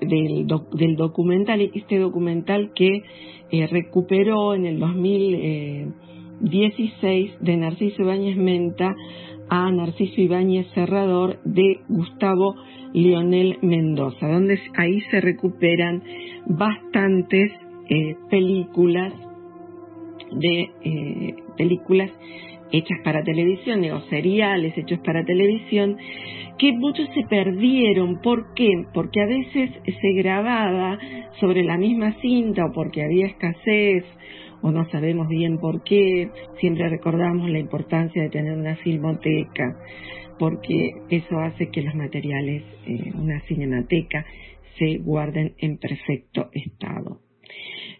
del, 0.00 0.46
del 0.72 0.96
documental, 0.96 1.60
este 1.60 1.98
documental 1.98 2.72
que 2.74 3.02
eh, 3.50 3.66
recuperó 3.66 4.54
en 4.54 4.64
el 4.66 4.78
2016 4.78 7.32
de 7.40 7.56
Narciso 7.56 8.02
Ibáñez 8.02 8.36
Menta 8.36 8.94
a 9.48 9.70
Narciso 9.70 10.20
Ibáñez 10.20 10.66
Cerrador 10.74 11.38
de 11.44 11.80
Gustavo 11.88 12.54
Lionel 12.92 13.58
Mendoza, 13.62 14.28
donde 14.28 14.58
ahí 14.76 15.00
se 15.10 15.20
recuperan 15.20 16.02
bastantes 16.46 17.52
eh, 17.88 18.16
películas 18.30 19.12
de 20.32 20.70
eh, 20.84 21.34
películas 21.56 22.10
hechas 22.72 22.98
para 23.04 23.22
televisión, 23.22 23.84
o 23.92 24.00
seriales 24.08 24.76
hechos 24.76 24.98
para 25.00 25.24
televisión, 25.24 25.96
que 26.58 26.72
muchos 26.72 27.08
se 27.14 27.22
perdieron. 27.28 28.20
¿Por 28.20 28.54
qué? 28.54 28.70
Porque 28.92 29.20
a 29.20 29.26
veces 29.26 29.70
se 29.84 30.12
grababa 30.12 30.98
sobre 31.40 31.62
la 31.62 31.76
misma 31.76 32.12
cinta 32.20 32.64
o 32.66 32.72
porque 32.72 33.04
había 33.04 33.26
escasez 33.26 34.04
o 34.64 34.72
no 34.72 34.88
sabemos 34.90 35.28
bien 35.28 35.58
por 35.58 35.84
qué. 35.84 36.30
Siempre 36.58 36.88
recordamos 36.88 37.50
la 37.50 37.58
importancia 37.58 38.22
de 38.22 38.30
tener 38.30 38.56
una 38.56 38.76
filmoteca 38.76 39.76
porque 40.38 40.90
eso 41.10 41.38
hace 41.38 41.68
que 41.68 41.82
los 41.82 41.94
materiales, 41.94 42.62
eh, 42.86 43.12
una 43.14 43.40
cinemateca, 43.42 44.24
se 44.78 44.96
guarden 44.96 45.52
en 45.58 45.76
perfecto 45.76 46.48
estado. 46.52 47.20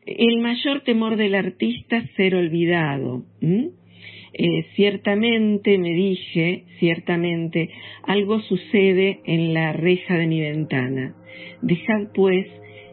El 0.07 0.41
mayor 0.41 0.81
temor 0.81 1.17
del 1.17 1.35
artista 1.35 1.99
es 1.99 2.11
ser 2.17 2.35
olvidado. 2.35 3.25
eh, 4.37 4.65
ciertamente, 4.75 5.79
me 5.79 5.91
dije, 5.91 6.65
ciertamente, 6.79 7.69
algo 8.05 8.41
sucede 8.41 9.21
en 9.27 9.53
la 9.53 9.75
reja 9.75 10.17
de 10.17 10.27
mi 10.27 10.41
ventana. 10.41 11.15
Dejad 11.61 12.09
pues 12.15 12.47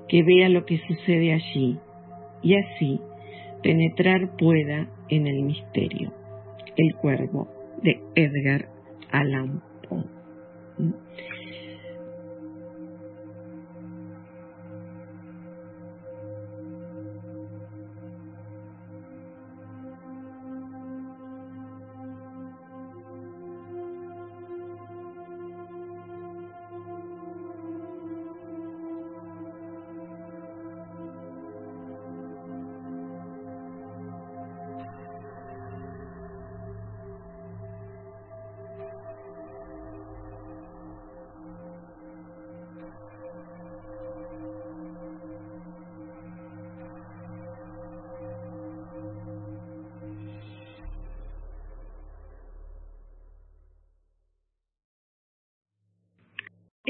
que 0.10 0.24
vea 0.24 0.50
lo 0.50 0.66
que 0.66 0.78
sucede 0.88 1.34
allí, 1.34 1.78
y 2.44 2.56
así 2.56 3.00
penetrar 3.62 4.36
pueda 4.38 4.88
en 5.10 5.28
el 5.28 5.44
misterio. 5.44 6.12
El 6.78 6.96
cuervo 6.96 7.48
de 7.82 8.02
Edgar 8.16 8.68
Allan 9.12 9.62
Poe. 9.88 10.04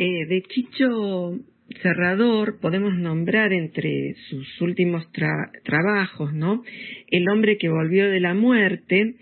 Eh, 0.04 0.26
de 0.26 0.42
Chicho 0.42 1.38
Cerrador 1.84 2.60
podemos 2.60 2.98
nombrar 2.98 3.54
entre 3.54 4.16
sus 4.32 4.60
últimos 4.60 5.06
trabajos, 5.64 6.34
¿no? 6.34 6.64
El 7.08 7.30
hombre 7.30 7.60
que 7.60 7.70
volvió 7.70 8.10
de 8.10 8.20
la 8.20 8.34
muerte, 8.34 9.14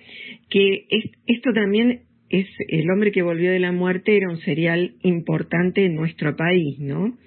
que 0.49 0.85
esto 1.27 1.51
también 1.51 2.03
es 2.29 2.47
el 2.69 2.89
hombre 2.91 3.11
que 3.11 3.23
volvió 3.23 3.51
de 3.51 3.59
la 3.59 3.73
muerte 3.73 4.15
era 4.15 4.29
un 4.29 4.39
serial 4.39 4.93
importante 5.01 5.83
en 5.83 5.95
nuestro 5.95 6.37
país, 6.37 6.79
¿no? 6.79 7.17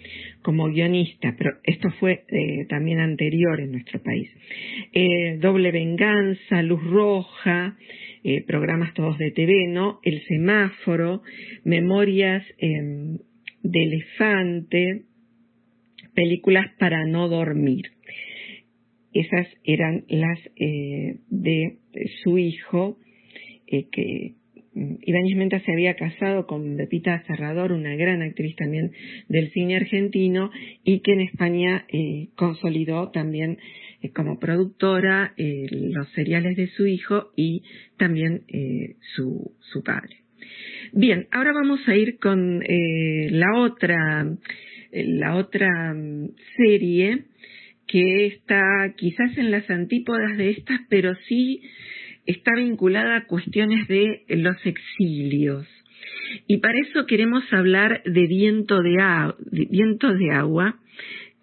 Como 0.41 0.71
guionista, 0.71 1.35
pero 1.37 1.51
esto 1.65 1.91
fue 2.01 2.25
eh, 2.29 2.65
también 2.71 3.01
anterior 3.01 3.61
en 3.61 3.73
nuestro 3.73 4.03
país. 4.03 4.31
Eh, 4.95 5.37
Doble 5.41 5.73
Venganza, 5.73 6.63
Luz 6.63 6.83
Roja, 6.85 7.77
programas 8.47 8.95
todos 8.95 9.19
de 9.19 9.31
TV, 9.33 9.67
¿no? 9.67 10.01
El 10.05 10.23
Semáforo, 10.23 11.23
Memorias 11.65 12.45
em, 12.57 13.19
de 13.63 13.83
elefante, 13.83 15.03
películas 16.15 16.67
para 16.79 17.05
no 17.07 17.29
dormir. 17.29 17.93
Esas 19.13 19.47
eran 19.65 20.05
las 20.09 20.39
eh, 20.57 21.19
de 21.29 21.79
su 22.23 22.39
hijo, 22.39 22.99
eh, 23.67 23.89
que 23.91 24.35
mm, 24.75 24.95
Ibáñez 25.03 25.37
Menta 25.37 25.61
se 25.61 25.73
había 25.73 25.97
casado 25.97 26.47
con 26.47 26.77
Pepita 26.77 27.23
Cerrador, 27.27 27.73
una 27.73 27.95
gran 27.95 28.23
actriz 28.23 28.57
también 28.57 28.93
del 29.29 29.51
cine 29.51 29.77
argentino, 29.77 30.51
y 30.83 31.01
que 31.01 31.13
en 31.13 31.21
España 31.21 31.85
eh, 31.89 32.29
consolidó 32.37 33.11
también 33.11 33.59
como 34.17 34.41
productora 34.41 35.33
los 35.37 36.11
seriales 36.11 36.57
de 36.57 36.67
su 36.67 36.89
hijo 36.89 37.31
y 37.37 37.63
también 37.97 38.43
su, 39.15 39.55
su 39.61 39.85
padre. 39.85 40.22
Bien, 40.93 41.27
ahora 41.31 41.53
vamos 41.53 41.81
a 41.89 41.97
ir 41.97 42.19
con 42.19 42.63
eh, 42.63 43.29
la 43.31 43.59
otra, 43.59 44.27
la 44.93 45.37
otra 45.37 45.95
serie 46.57 47.25
que 47.87 48.27
está 48.27 48.95
quizás 48.97 49.37
en 49.39 49.51
las 49.51 49.69
antípodas 49.71 50.37
de 50.37 50.51
estas, 50.51 50.81
pero 50.89 51.15
sí 51.29 51.63
está 52.27 52.53
vinculada 52.57 53.17
a 53.17 53.27
cuestiones 53.27 53.89
de 53.89 54.25
los 54.29 54.57
exilios. 54.65 55.67
Y 56.47 56.59
para 56.59 56.79
eso 56.79 57.07
queremos 57.07 57.45
hablar 57.53 58.03
de 58.05 58.27
Viento 58.27 58.83
de, 58.83 58.97
de, 59.51 59.67
Viento 59.71 60.13
de 60.15 60.31
Agua, 60.31 60.79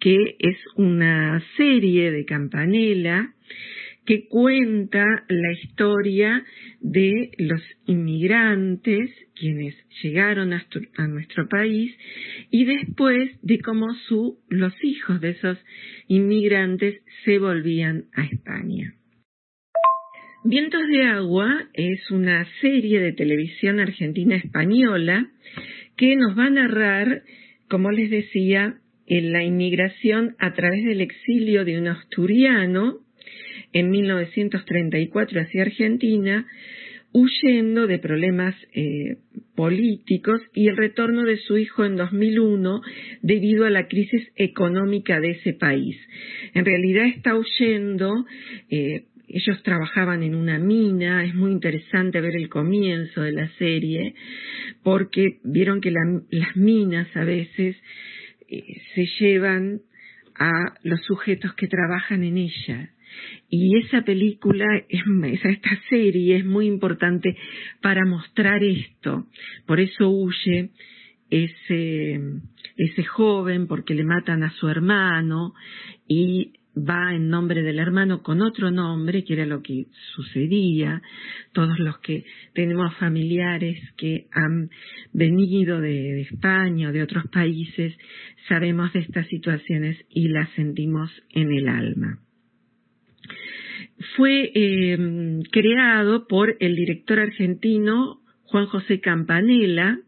que 0.00 0.36
es 0.38 0.56
una 0.76 1.42
serie 1.56 2.10
de 2.10 2.24
Campanella 2.24 3.34
que 4.06 4.26
cuenta 4.28 5.04
la 5.28 5.52
historia 5.52 6.44
de 6.80 7.30
los 7.38 7.62
inmigrantes, 7.86 9.10
quienes 9.34 9.74
llegaron 10.02 10.52
a, 10.52 11.06
nuestro 11.06 11.48
país, 11.48 11.94
y 12.50 12.64
después 12.64 13.30
de 13.42 13.60
cómo 13.60 13.88
los 14.48 14.72
hijos 14.82 15.20
de 15.20 15.30
esos 15.30 15.58
inmigrantes 16.08 17.02
se 17.24 17.38
volvían 17.38 18.06
a 18.14 18.24
España. 18.24 18.94
Vientos 20.42 20.80
de 20.88 21.02
Agua 21.04 21.68
es 21.74 22.10
una 22.10 22.46
serie 22.62 23.00
de 23.00 23.12
televisión 23.12 23.78
argentina 23.78 24.36
española 24.36 25.30
que 25.96 26.16
nos 26.16 26.36
va 26.38 26.46
a 26.46 26.50
narrar, 26.50 27.22
como 27.68 27.90
les 27.90 28.10
decía, 28.10 28.80
en 29.06 29.32
la 29.32 29.44
inmigración 29.44 30.36
a 30.38 30.54
través 30.54 30.84
del 30.84 31.02
exilio 31.02 31.64
de 31.66 31.78
un 31.78 31.88
asturiano 31.88 33.00
en 33.72 33.90
1934 33.90 35.40
hacia 35.40 35.62
Argentina, 35.62 36.46
huyendo 37.12 37.86
de 37.86 37.98
problemas 37.98 38.54
eh, 38.72 39.16
políticos 39.56 40.40
y 40.54 40.68
el 40.68 40.76
retorno 40.76 41.24
de 41.24 41.38
su 41.38 41.58
hijo 41.58 41.84
en 41.84 41.96
2001 41.96 42.82
debido 43.22 43.66
a 43.66 43.70
la 43.70 43.88
crisis 43.88 44.28
económica 44.36 45.20
de 45.20 45.32
ese 45.32 45.52
país. 45.52 45.96
En 46.54 46.64
realidad 46.64 47.06
está 47.06 47.36
huyendo, 47.36 48.26
eh, 48.70 49.06
ellos 49.28 49.62
trabajaban 49.62 50.22
en 50.22 50.34
una 50.34 50.58
mina, 50.58 51.24
es 51.24 51.34
muy 51.34 51.52
interesante 51.52 52.20
ver 52.20 52.36
el 52.36 52.48
comienzo 52.48 53.22
de 53.22 53.32
la 53.32 53.48
serie, 53.58 54.14
porque 54.82 55.38
vieron 55.44 55.80
que 55.80 55.90
las 55.90 56.56
minas 56.56 57.08
a 57.16 57.24
veces 57.24 57.76
eh, 58.48 58.82
se 58.94 59.06
llevan 59.18 59.80
a 60.36 60.74
los 60.84 61.04
sujetos 61.04 61.54
que 61.54 61.66
trabajan 61.66 62.24
en 62.24 62.38
ella 62.38 62.90
y 63.48 63.78
esa 63.78 64.02
película, 64.02 64.66
esta 64.88 65.80
serie 65.88 66.36
es 66.36 66.44
muy 66.44 66.66
importante 66.66 67.36
para 67.80 68.04
mostrar 68.04 68.62
esto. 68.62 69.26
Por 69.66 69.80
eso 69.80 70.08
huye 70.08 70.70
ese, 71.30 72.20
ese 72.76 73.04
joven 73.04 73.66
porque 73.66 73.94
le 73.94 74.04
matan 74.04 74.42
a 74.42 74.50
su 74.52 74.68
hermano 74.68 75.54
y 76.06 76.52
va 76.76 77.14
en 77.14 77.28
nombre 77.28 77.62
del 77.62 77.78
hermano 77.78 78.22
con 78.22 78.42
otro 78.42 78.70
nombre, 78.70 79.24
que 79.24 79.34
era 79.34 79.46
lo 79.46 79.62
que 79.62 79.86
sucedía. 80.14 81.02
Todos 81.52 81.78
los 81.78 81.98
que 81.98 82.24
tenemos 82.54 82.94
familiares 82.96 83.78
que 83.96 84.26
han 84.32 84.70
venido 85.12 85.80
de, 85.80 86.20
España 86.20 86.88
o 86.88 86.92
de 86.92 87.02
otros 87.02 87.26
países, 87.28 87.96
sabemos 88.48 88.92
de 88.92 89.00
estas 89.00 89.26
situaciones 89.28 89.98
y 90.10 90.28
las 90.28 90.50
sentimos 90.50 91.10
en 91.30 91.52
el 91.52 91.68
alma 91.68 92.20
fue 94.16 94.50
em, 94.54 95.42
creado 95.42 96.26
por 96.26 96.56
el 96.60 96.74
director 96.74 97.18
argentino 97.18 98.20
Juan 98.44 98.66
José 98.66 99.00
Campanella, 99.00 99.98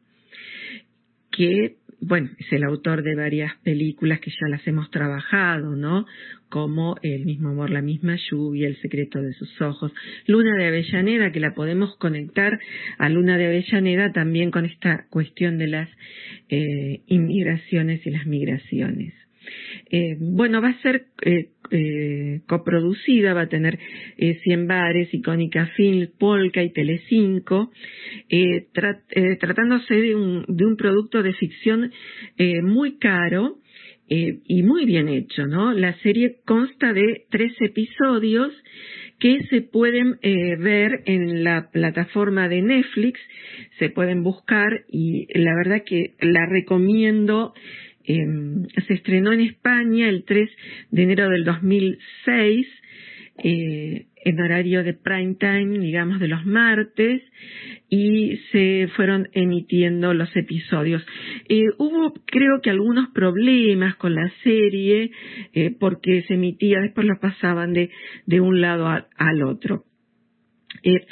que, 1.31 1.77
bueno, 2.01 2.31
es 2.39 2.53
el 2.53 2.65
autor 2.65 3.03
de 3.03 3.15
varias 3.15 3.53
películas 3.63 4.21
que 4.21 4.31
ya 4.31 4.49
las 4.49 4.67
hemos 4.67 4.91
trabajado, 4.91 5.77
¿no? 5.77 6.07
Como 6.49 6.97
El 7.03 7.25
mismo 7.25 7.51
amor, 7.51 7.71
la 7.71 7.81
misma 7.81 8.17
lluvia, 8.31 8.69
El 8.69 8.77
secreto 8.83 9.23
de 9.23 9.33
sus 9.35 9.61
ojos, 9.63 9.93
Luna 10.27 10.57
de 10.59 10.67
Avellaneda, 10.67 11.33
que 11.33 11.41
la 11.41 11.55
podemos 11.55 11.97
conectar 11.97 12.59
a 12.99 13.09
Luna 13.09 13.39
de 13.39 13.47
Avellaneda 13.47 14.13
también 14.13 14.51
con 14.51 14.67
esta 14.67 15.07
cuestión 15.09 15.57
de 15.59 15.69
las 15.69 15.89
eh, 16.49 17.01
inmigraciones 17.07 18.05
y 18.07 18.11
las 18.11 18.27
migraciones. 18.27 19.15
Eh, 19.91 20.17
bueno, 20.19 20.63
va 20.63 20.71
a 20.71 20.81
ser 20.81 21.07
eh, 21.23 21.51
eh, 21.71 22.41
coproducida, 22.47 23.35
va 23.35 23.43
a 23.43 23.49
tener 23.49 23.79
100 24.17 24.67
bares, 24.67 25.13
Icónica 25.13 25.67
Film, 25.77 26.09
Polka 26.19 26.63
y 26.63 26.71
Telecinco, 26.71 27.71
tratándose 29.39 29.95
de 29.95 30.15
un, 30.15 30.45
de 30.49 30.67
un 30.67 30.77
producto 30.77 31.23
de 31.23 31.35
ficción 31.35 31.93
muy 32.63 32.99
caro, 32.99 33.59
y 34.09 34.63
muy 34.63 34.85
bien 34.85 35.09
hecho, 35.09 35.47
¿no? 35.47 35.73
La 35.73 35.95
serie 36.01 36.41
consta 36.45 36.93
de 36.93 37.25
tres 37.31 37.53
episodios 37.61 38.53
que 39.19 39.39
se 39.49 39.63
pueden 39.63 40.19
ver 40.21 41.03
en 41.07 41.45
la 41.45 41.71
plataforma 41.71 42.47
de 42.49 42.61
Netflix, 42.61 43.19
se 43.79 43.89
pueden 43.89 44.23
buscar 44.23 44.85
y 44.89 45.27
la 45.39 45.55
verdad 45.55 45.83
que 45.87 46.15
la 46.21 46.45
recomiendo 46.45 47.55
Em, 48.05 48.67
se 48.87 48.95
estrenó 48.95 49.33
en 49.33 49.41
España 49.41 50.09
el 50.09 50.25
3 50.25 50.51
de 50.91 51.03
enero 51.03 51.29
del 51.29 51.45
2006 51.45 52.67
eh, 53.45 54.07
en 54.25 54.41
horario 54.41 54.85
de 54.85 54.95
prime 54.95 55.35
time, 55.35 55.79
digamos, 55.79 56.21
de 56.21 56.29
los 56.29 56.45
martes, 56.45 57.23
y 57.89 58.37
se 58.53 58.89
fueron 58.95 59.29
emitiendo 59.33 60.15
los 60.15 60.35
episodios. 60.37 61.05
Eh, 61.49 61.65
hubo, 61.79 62.13
creo 62.27 62.61
que, 62.63 62.71
algunos 62.71 63.09
problemas 63.11 63.97
con 63.97 64.15
la 64.15 64.31
serie, 64.45 65.11
eh, 65.55 65.75
porque 65.79 66.23
se 66.29 66.35
emitía, 66.35 66.81
después 66.81 67.07
lo 67.07 67.19
pasaban 67.21 67.73
de, 67.73 67.91
de 68.27 68.41
un 68.41 68.61
lado 68.61 68.87
al 68.87 69.43
otro. 69.43 69.85
Eh, 70.83 71.07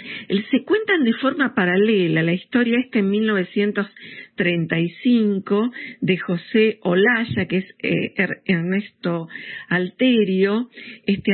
se 0.50 0.64
cuentan 0.64 1.04
de 1.04 1.12
forma 1.14 1.54
paralela 1.54 2.22
la 2.22 2.32
historia 2.32 2.78
esta 2.80 2.98
en 2.98 3.08
1935 3.10 5.70
de 6.00 6.16
José 6.16 6.78
Olaya, 6.82 7.46
que 7.46 7.58
es 7.58 7.66
eh, 7.82 8.14
Ernesto 8.46 9.28
Alterio, 9.68 10.70
este 11.06 11.32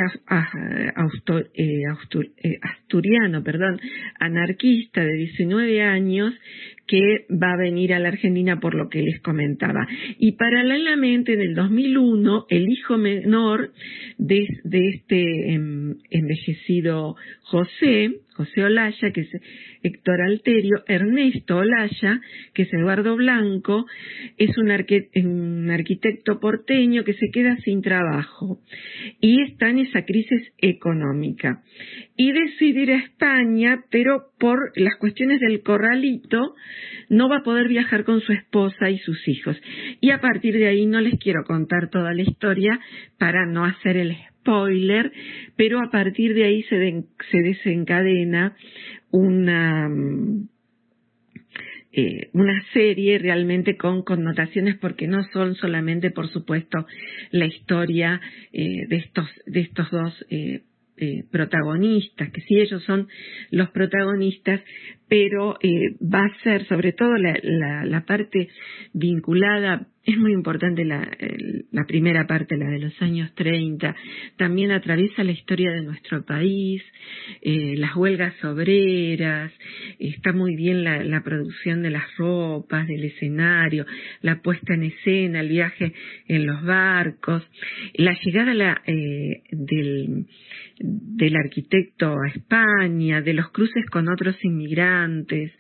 eh, 2.36 2.58
asturiano, 2.62 3.42
perdón, 3.42 3.80
anarquista 4.18 5.02
de 5.02 5.14
19 5.14 5.82
años, 5.82 6.34
que 6.87 7.27
va 7.31 7.53
a 7.53 7.57
venir 7.57 7.92
a 7.92 7.99
la 7.99 8.09
Argentina 8.09 8.61
por 8.61 8.75
lo 8.75 8.88
que 8.88 9.03
les 9.03 9.20
comentaba. 9.20 9.87
Y 10.18 10.33
paralelamente 10.33 11.35
en 11.35 11.40
el 11.40 11.55
2001 11.55 12.46
el 12.49 12.68
hijo 12.68 12.96
menor 12.96 13.72
de, 14.18 14.46
este 14.72 15.53
em, 15.53 15.96
envejecido 16.11 17.16
José, 17.42 18.20
José 18.37 18.64
Olaya, 18.64 19.12
que 19.12 19.22
es 19.22 19.31
Héctor 19.83 20.20
Alterio, 20.20 20.85
Ernesto 20.87 21.57
Olaya, 21.57 22.20
que 22.53 22.62
es 22.62 22.72
Eduardo 22.72 23.16
Blanco, 23.16 23.87
es 24.37 24.57
un, 24.59 24.70
arquitecto 25.70 26.38
porteño 26.38 27.03
que 27.05 27.14
se 27.14 27.31
queda 27.33 27.57
sin 27.64 27.81
trabajo 27.81 28.61
y 29.20 29.42
está 29.42 29.70
en 29.70 29.79
esa 29.79 30.05
crisis 30.05 30.53
económica. 30.59 31.62
Y 32.16 32.33
decide 32.33 32.83
ir 32.83 32.92
a 32.92 32.99
España, 32.99 33.85
pero 33.90 34.31
por 34.38 34.72
las 34.77 34.96
cuestiones 34.96 35.40
del 35.40 35.62
corralito 35.62 36.55
no 37.09 37.29
va 37.29 37.38
a 37.38 37.42
poder 37.42 37.68
viajar 37.68 38.05
con 38.05 38.20
su 38.20 38.33
esposa 38.33 38.90
y 38.90 38.99
sus 38.99 39.27
hijos. 39.29 39.57
Y 40.01 40.11
a 40.11 40.20
partir 40.20 40.55
de 40.55 40.66
ahí 40.66 40.87
no 40.87 41.01
les 41.01 41.18
quiero 41.18 41.44
contar 41.44 41.88
toda 41.90 42.12
la 42.12 42.22
historia 42.22 42.81
para 43.18 43.46
no 43.46 43.64
hacer 43.64 43.96
el 43.96 44.11
spoiler, 44.46 45.12
pero 45.56 45.80
a 45.80 45.90
partir 45.90 46.35
de 46.35 46.44
ahí 46.44 46.62
se, 46.64 47.04
se 47.30 47.38
desencadena 47.38 48.56
una, 49.11 49.90
eh, 51.92 52.30
una 52.32 52.62
serie 52.72 53.18
realmente 53.18 53.76
con 53.76 54.02
connotaciones 54.02 54.76
porque 54.76 55.09
no 55.09 55.24
son 55.32 55.56
solamente, 55.56 56.11
por 56.12 56.28
supuesto, 56.28 56.87
la 57.32 57.46
historia 57.46 58.20
eh, 58.52 58.87
de, 58.87 58.96
estos, 58.96 59.28
de 59.46 59.61
estos 59.61 59.90
dos 59.90 60.26
eh, 60.30 60.62
eh, 60.98 61.24
protagonistas, 61.30 62.30
que 62.30 62.40
sí 62.42 62.59
ellos 62.59 62.82
son 62.85 63.09
los 63.50 63.70
protagonistas, 63.70 64.61
pero 65.09 65.56
eh, 65.62 65.94
va 66.02 66.24
a 66.24 66.42
ser 66.42 66.66
sobre 66.66 66.92
todo 66.92 67.16
la, 67.16 67.38
la, 67.85 68.04
parte 68.04 68.48
vinculada, 68.92 69.87
es 70.04 70.16
muy 70.16 70.32
importante 70.32 70.85
la, 70.85 71.09
la, 71.70 71.85
primera 71.85 72.26
parte, 72.26 72.56
la 72.56 72.68
de 72.68 72.80
los 72.80 73.02
años 73.02 73.32
30, 73.35 73.94
también 74.37 74.72
atraviesa 74.72 75.22
la 75.22 75.32
historia 75.32 75.70
de 75.70 75.82
nuestro 75.82 76.24
país, 76.24 76.82
eh, 77.42 77.74
las 77.76 77.94
huelgas 77.94 78.42
obreras, 78.44 79.52
está 79.98 80.32
muy 80.32 80.56
bien 80.56 80.82
la, 80.82 81.04
la, 81.04 81.22
producción 81.22 81.82
de 81.82 81.90
las 81.90 82.16
ropas, 82.16 82.87
del 82.88 83.04
escenario, 83.04 83.87
la 84.22 84.42
puesta 84.42 84.74
en 84.74 84.85
escena, 84.85 85.40
el 85.40 85.48
viaje 85.48 85.92
en 86.26 86.46
los 86.46 86.64
barcos, 86.64 87.44
la 87.94 88.16
llegada 88.24 88.82
eh, 88.87 89.42
del 89.50 90.26
del 91.16 91.35
arquitecto 91.37 92.14
a 92.20 92.29
España, 92.29 93.22
de 93.22 93.33
los 93.33 93.50
cruces 93.50 93.87
con 93.90 94.09
otros 94.09 94.37
inmigrantes. 94.44 95.50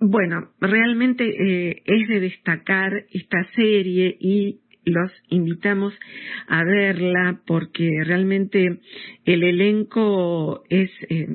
Bueno, 0.00 0.50
realmente 0.60 1.24
eh, 1.28 1.82
es 1.84 2.08
de 2.08 2.20
destacar 2.20 2.92
esta 3.12 3.44
serie 3.54 4.16
y 4.18 4.60
los 4.84 5.12
invitamos 5.28 5.94
a 6.48 6.64
verla 6.64 7.40
porque 7.46 7.88
realmente 8.04 8.80
el 9.24 9.42
elenco 9.44 10.64
es 10.68 10.90
eh, 11.08 11.28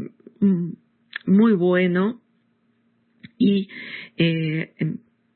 muy 1.25 1.53
bueno 1.53 2.21
y 3.38 3.69
eh, 4.17 4.73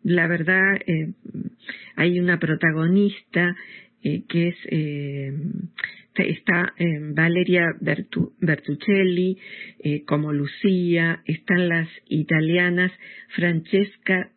la 0.04 0.28
verdad 0.28 0.80
hay 1.96 2.20
una 2.20 2.40
protagonista 2.40 3.56
que 4.02 4.48
es 4.48 4.56
está 6.24 6.74
eh, 6.78 7.00
Valeria 7.14 7.76
Bertuccelli 7.80 9.38
eh, 9.80 10.04
como 10.06 10.34
Lucía, 10.34 11.22
están 11.26 11.70
las 11.70 11.90
italianas 12.08 12.92
Francesca 13.36 14.32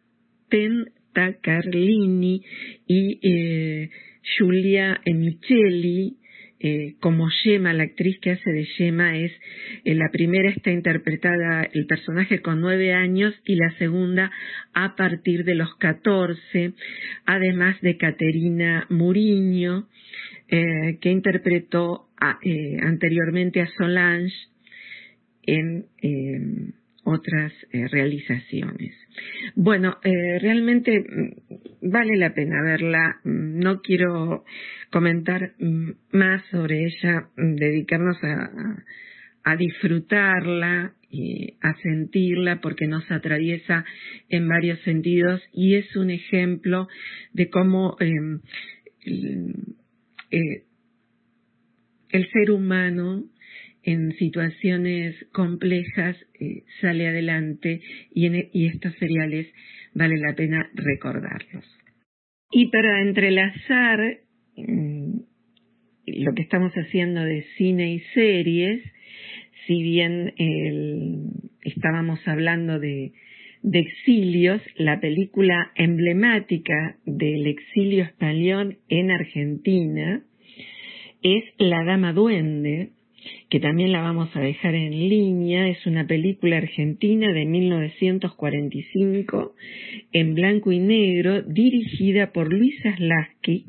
Tentacarlini 0.49 2.43
y 2.87 3.21
eh, 3.23 3.91
Giulia 4.23 5.01
Micheli, 5.07 6.20
eh, 6.63 6.95
como 7.01 7.29
Yema, 7.43 7.73
la 7.73 7.85
actriz 7.85 8.19
que 8.21 8.33
hace 8.33 8.53
de 8.53 8.67
Yema 8.77 9.17
es, 9.17 9.33
la 9.85 10.11
primera 10.11 10.51
está 10.51 10.71
interpretada 10.71 11.63
el 11.73 11.87
personaje 11.87 12.41
con 12.41 12.61
nueve 12.61 12.93
años 12.93 13.35
y 13.47 13.57
la 13.57 13.71
segunda 13.79 14.31
a 14.75 14.95
partir 14.95 15.45
de 15.45 15.55
los 15.55 15.75
catorce, 15.77 16.75
además 17.25 17.81
de 17.81 17.97
Caterina 17.97 18.87
Muriño, 18.91 19.89
eh, 20.49 20.99
que 21.01 21.11
interpretó 21.11 22.09
eh, 22.43 22.77
anteriormente 22.83 23.63
a 23.63 23.67
Solange 23.79 24.35
en 25.47 25.87
otras 27.05 27.53
eh, 27.73 27.89
realizaciones. 27.89 28.95
Bueno, 29.55 29.99
realmente 30.03 31.01
mm, 31.01 31.91
vale 31.91 32.17
la 32.17 32.35
pena 32.35 32.63
verla. 32.63 33.21
Mm, 33.25 33.59
no 33.59 33.81
quiero 33.81 34.45
comentar 34.91 35.55
mm, 35.59 35.91
más 36.13 36.45
sobre 36.51 36.85
ella, 36.85 37.29
dedicarnos 37.37 38.23
a, 38.23 38.51
a 39.45 39.57
disfrutarla 39.57 40.95
y 41.11 41.57
a 41.61 41.75
sentirla 41.83 42.61
porque 42.61 42.87
nos 42.87 43.11
atraviesa 43.11 43.85
en 44.29 44.49
varios 44.49 44.81
sentidos 44.83 45.43
y 45.53 45.75
es 45.75 45.97
un 45.97 46.11
ejemplo 46.11 46.89
de 47.33 47.51
cómo 47.51 47.97
em, 47.99 48.41
eh, 50.31 50.63
el 52.11 52.31
ser 52.31 52.51
humano 52.51 53.25
en 53.83 54.13
situaciones 54.13 55.17
complejas 55.33 56.17
eh, 56.39 56.65
sale 56.81 57.09
adelante 57.09 57.81
y, 58.13 58.27
e, 58.27 58.51
y 58.53 58.67
estos 58.67 58.95
seriales 58.95 59.47
vale 59.95 60.17
la 60.19 60.35
pena 60.35 60.71
recordarlos. 60.75 61.65
Y 62.53 62.67
para 62.71 63.01
entrelazar 63.03 64.19
mm, 64.57 65.21
lo 66.07 66.35
que 66.35 66.43
estamos 66.43 66.73
haciendo 66.73 67.23
de 67.23 67.45
cine 67.57 67.95
y 67.95 68.01
series, 68.15 68.83
si 69.67 69.83
bien 69.83 70.33
estábamos 71.63 72.27
hablando 72.27 72.79
de 72.81 73.13
de 73.63 73.79
exilios, 73.81 74.63
la 74.77 75.01
película 75.01 75.73
emblemática 75.75 76.97
del 77.05 77.47
exilio 77.47 78.05
español 78.05 78.79
en 78.89 79.11
Argentina 79.11 80.23
es 81.23 81.45
La 81.59 81.85
Dama 81.85 82.13
Duende, 82.13 82.93
que 83.49 83.61
también 83.61 83.93
la 83.93 84.03
vamos 84.03 84.35
a 84.35 84.41
dejar 84.41 84.75
en 84.75 85.09
línea. 85.09 85.69
Es 85.69 85.87
una 85.87 86.07
película 86.07 86.59
argentina 86.59 87.33
de 87.33 87.45
1945 87.45 89.55
en 90.13 90.35
blanco 90.35 90.73
y 90.73 90.79
negro 90.79 91.43
dirigida 91.43 92.33
por 92.33 92.53
Luisa 92.53 92.97
Slasky 92.97 93.67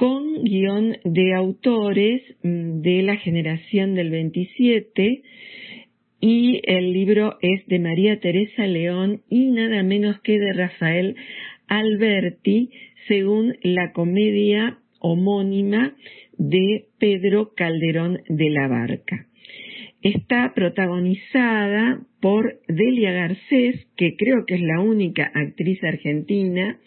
con 0.00 0.44
guion 0.44 0.96
de 1.04 1.34
autores 1.34 2.22
mm, 2.42 2.80
de 2.80 3.02
la 3.02 3.16
generación 3.16 3.94
del 3.94 4.10
27 4.10 5.22
y 6.22 6.60
el 6.64 6.94
libro 6.94 7.36
es 7.42 7.66
de 7.66 7.78
María 7.78 8.18
Teresa 8.18 8.66
León 8.66 9.20
y 9.28 9.50
nada 9.50 9.82
menos 9.82 10.18
que 10.20 10.38
de 10.38 10.54
Rafael 10.54 11.16
Alberti, 11.66 12.70
según 13.08 13.58
la 13.62 13.92
comedia 13.92 14.78
homónima 15.00 15.94
de 16.40 16.86
Pedro 16.98 17.52
Calderón 17.54 18.22
de 18.26 18.48
la 18.48 18.66
Barca. 18.66 19.26
Está 20.00 20.54
protagonizada 20.54 22.00
por 22.22 22.60
Delia 22.66 23.12
Garcés, 23.12 23.86
que 23.94 24.16
creo 24.16 24.46
que 24.46 24.54
es 24.54 24.62
la 24.62 24.80
única 24.80 25.30
actriz 25.34 25.84
argentina 25.84 26.80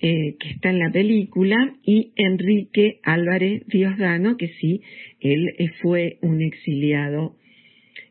eh, 0.00 0.36
que 0.40 0.48
está 0.48 0.70
en 0.70 0.78
la 0.78 0.90
película, 0.90 1.56
y 1.84 2.12
Enrique 2.16 3.00
Álvarez 3.02 3.62
Diosdano, 3.66 4.38
que 4.38 4.48
sí, 4.58 4.80
él 5.20 5.50
eh, 5.58 5.68
fue 5.82 6.16
un 6.22 6.40
exiliado 6.40 7.36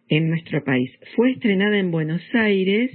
en 0.10 0.30
nuestro 0.30 0.64
país. 0.64 0.92
Fue 1.16 1.32
estrenada 1.32 1.80
en 1.80 1.90
Buenos 1.90 2.22
Aires 2.36 2.92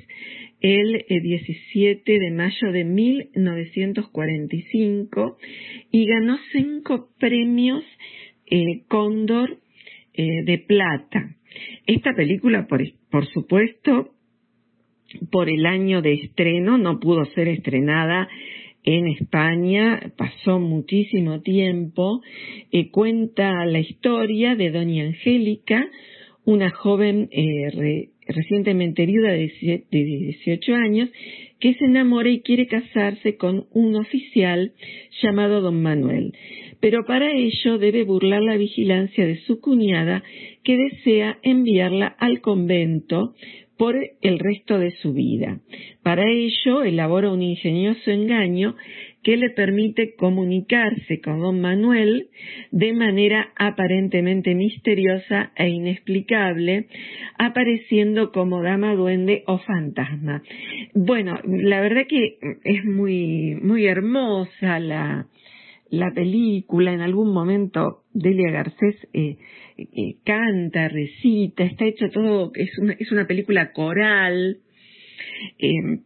el 0.62 1.04
17 1.08 2.14
eh, 2.14 2.18
de 2.18 2.30
mayo 2.30 2.72
de 2.72 2.84
1945 2.84 5.36
y 5.90 6.06
ganó 6.06 6.38
cinco 6.52 7.10
premios 7.18 7.84
eh, 8.46 8.84
Cóndor 8.88 9.58
eh, 10.14 10.42
de 10.44 10.56
Plata. 10.58 11.36
Esta 11.86 12.14
película, 12.14 12.66
por, 12.66 12.82
por 13.10 13.26
supuesto, 13.26 14.14
por 15.30 15.50
el 15.50 15.66
año 15.66 16.00
de 16.00 16.14
estreno 16.14 16.78
no 16.78 16.98
pudo 17.00 17.26
ser 17.26 17.48
estrenada 17.48 18.28
en 18.84 19.06
España, 19.06 20.12
pasó 20.16 20.58
muchísimo 20.58 21.40
tiempo, 21.40 22.20
eh, 22.72 22.90
cuenta 22.90 23.64
la 23.64 23.78
historia 23.78 24.56
de 24.56 24.70
Doña 24.70 25.04
Angélica, 25.04 25.86
una 26.44 26.70
joven 26.70 27.28
eh, 27.30 28.10
recientemente 28.26 29.06
viuda 29.06 29.32
de 29.32 29.84
18 29.90 30.74
años, 30.74 31.10
que 31.60 31.74
se 31.74 31.84
enamora 31.84 32.28
y 32.30 32.40
quiere 32.40 32.66
casarse 32.66 33.36
con 33.36 33.66
un 33.72 33.94
oficial 33.96 34.72
llamado 35.22 35.60
Don 35.60 35.80
Manuel. 35.82 36.32
Pero 36.80 37.04
para 37.06 37.30
ello 37.32 37.78
debe 37.78 38.02
burlar 38.02 38.42
la 38.42 38.56
vigilancia 38.56 39.24
de 39.24 39.38
su 39.42 39.60
cuñada, 39.60 40.24
que 40.64 40.76
desea 40.76 41.38
enviarla 41.42 42.06
al 42.06 42.40
convento 42.40 43.34
por 43.76 43.96
el 44.20 44.38
resto 44.38 44.78
de 44.78 44.90
su 44.92 45.12
vida. 45.12 45.60
Para 46.02 46.24
ello 46.28 46.82
elabora 46.82 47.30
un 47.30 47.42
ingenioso 47.42 48.10
engaño 48.10 48.76
que 49.22 49.36
le 49.36 49.50
permite 49.50 50.14
comunicarse 50.14 51.20
con 51.20 51.40
don 51.40 51.60
Manuel 51.60 52.28
de 52.70 52.92
manera 52.92 53.52
aparentemente 53.56 54.54
misteriosa 54.54 55.52
e 55.56 55.68
inexplicable, 55.68 56.88
apareciendo 57.38 58.32
como 58.32 58.62
dama 58.62 58.94
duende 58.94 59.44
o 59.46 59.58
fantasma. 59.58 60.42
Bueno, 60.94 61.38
la 61.44 61.80
verdad 61.80 62.06
que 62.08 62.38
es 62.64 62.84
muy, 62.84 63.56
muy 63.62 63.86
hermosa 63.86 64.80
la, 64.80 65.28
la 65.90 66.10
película, 66.12 66.92
en 66.92 67.02
algún 67.02 67.32
momento 67.32 68.02
Delia 68.14 68.50
Garcés 68.50 68.96
eh, 69.12 69.36
eh, 69.76 70.16
canta, 70.24 70.88
recita, 70.88 71.64
está 71.64 71.84
hecho 71.84 72.08
todo, 72.08 72.50
es 72.54 72.76
una, 72.78 72.94
es 72.94 73.12
una 73.12 73.26
película 73.26 73.72
coral. 73.72 74.58
Eh, 75.58 76.00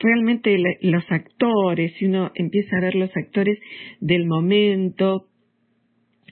realmente 0.00 0.56
los 0.82 1.04
actores, 1.10 1.92
si 1.98 2.06
uno 2.06 2.30
empieza 2.34 2.76
a 2.76 2.80
ver 2.80 2.94
los 2.94 3.10
actores 3.16 3.58
del 4.00 4.26
momento, 4.26 5.26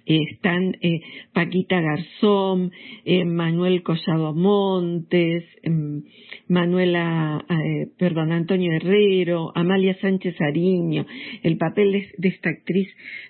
están 0.07 0.77
eh, 0.81 1.01
Paquita 1.33 1.81
Garzón, 1.81 2.73
eh, 3.05 3.25
Manuel 3.25 3.83
Collado 3.83 4.35
Montes, 4.35 5.45
em, 5.63 6.03
Manuela, 6.49 7.45
eh, 7.49 7.89
perdón, 7.99 8.33
Antonio 8.33 8.73
Herrero, 8.73 9.53
Amalia 9.55 9.97
Sánchez 10.01 10.35
Ariño, 10.41 11.07
el 11.43 11.57
papel 11.57 11.93
de, 12.19 12.29
esta 12.29 12.51
actriz 12.51 12.89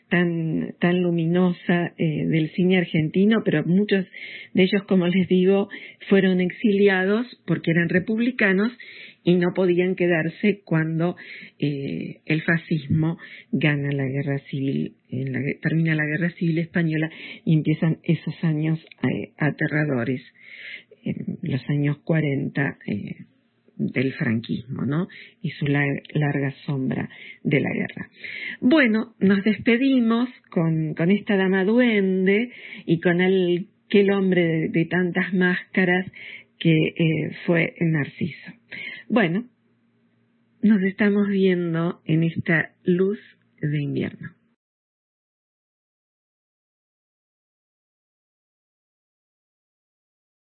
tan, 0.08 0.74
tan 0.78 1.02
luminosa 1.02 1.92
del 1.96 2.50
cine 2.50 2.78
argentino, 2.78 3.42
pero 3.44 3.64
muchos 3.64 4.06
de 4.52 4.62
ellos, 4.62 4.82
como 4.86 5.06
les 5.06 5.26
digo, 5.28 5.68
fueron 6.08 6.40
exiliados 6.40 7.26
porque 7.46 7.70
eran 7.70 7.88
republicanos 7.88 8.72
y 9.24 9.34
no 9.36 9.52
podían 9.54 9.94
quedarse 9.94 10.62
cuando 10.64 11.16
eh, 11.58 12.20
el 12.26 12.42
fascismo 12.42 13.18
gana 13.50 13.92
la 13.92 14.06
guerra 14.06 14.38
civil, 14.50 14.96
termina 15.60 15.94
la 15.94 16.04
guerra 16.04 16.30
civil 16.30 16.58
española 16.58 17.10
y 17.44 17.54
empiezan 17.54 17.98
esos 18.02 18.34
años 18.42 18.78
eh, 19.02 19.32
aterradores, 19.38 20.22
los 21.42 21.68
años 21.68 21.98
40 22.04 22.78
eh, 22.86 23.16
del 23.76 24.12
franquismo, 24.12 24.84
¿no? 24.84 25.08
Y 25.40 25.50
su 25.50 25.66
larga 25.66 26.52
sombra 26.66 27.08
de 27.42 27.60
la 27.60 27.70
guerra. 27.72 28.10
Bueno, 28.60 29.14
nos 29.18 29.42
despedimos 29.42 30.28
con, 30.50 30.94
con 30.94 31.10
esta 31.10 31.36
dama 31.36 31.64
duende 31.64 32.50
y 32.86 33.00
con 33.00 33.20
el, 33.20 33.66
aquel 33.92 34.10
hombre 34.10 34.68
de 34.70 34.86
tantas 34.86 35.34
máscaras 35.34 36.06
que 36.58 37.30
fue 37.44 37.74
Narciso. 37.80 38.52
Bueno, 39.12 39.44
nos 40.62 40.82
estamos 40.82 41.28
viendo 41.28 42.00
en 42.06 42.22
esta 42.22 42.72
luz 42.82 43.18
de 43.60 43.82
invierno. 43.82 44.30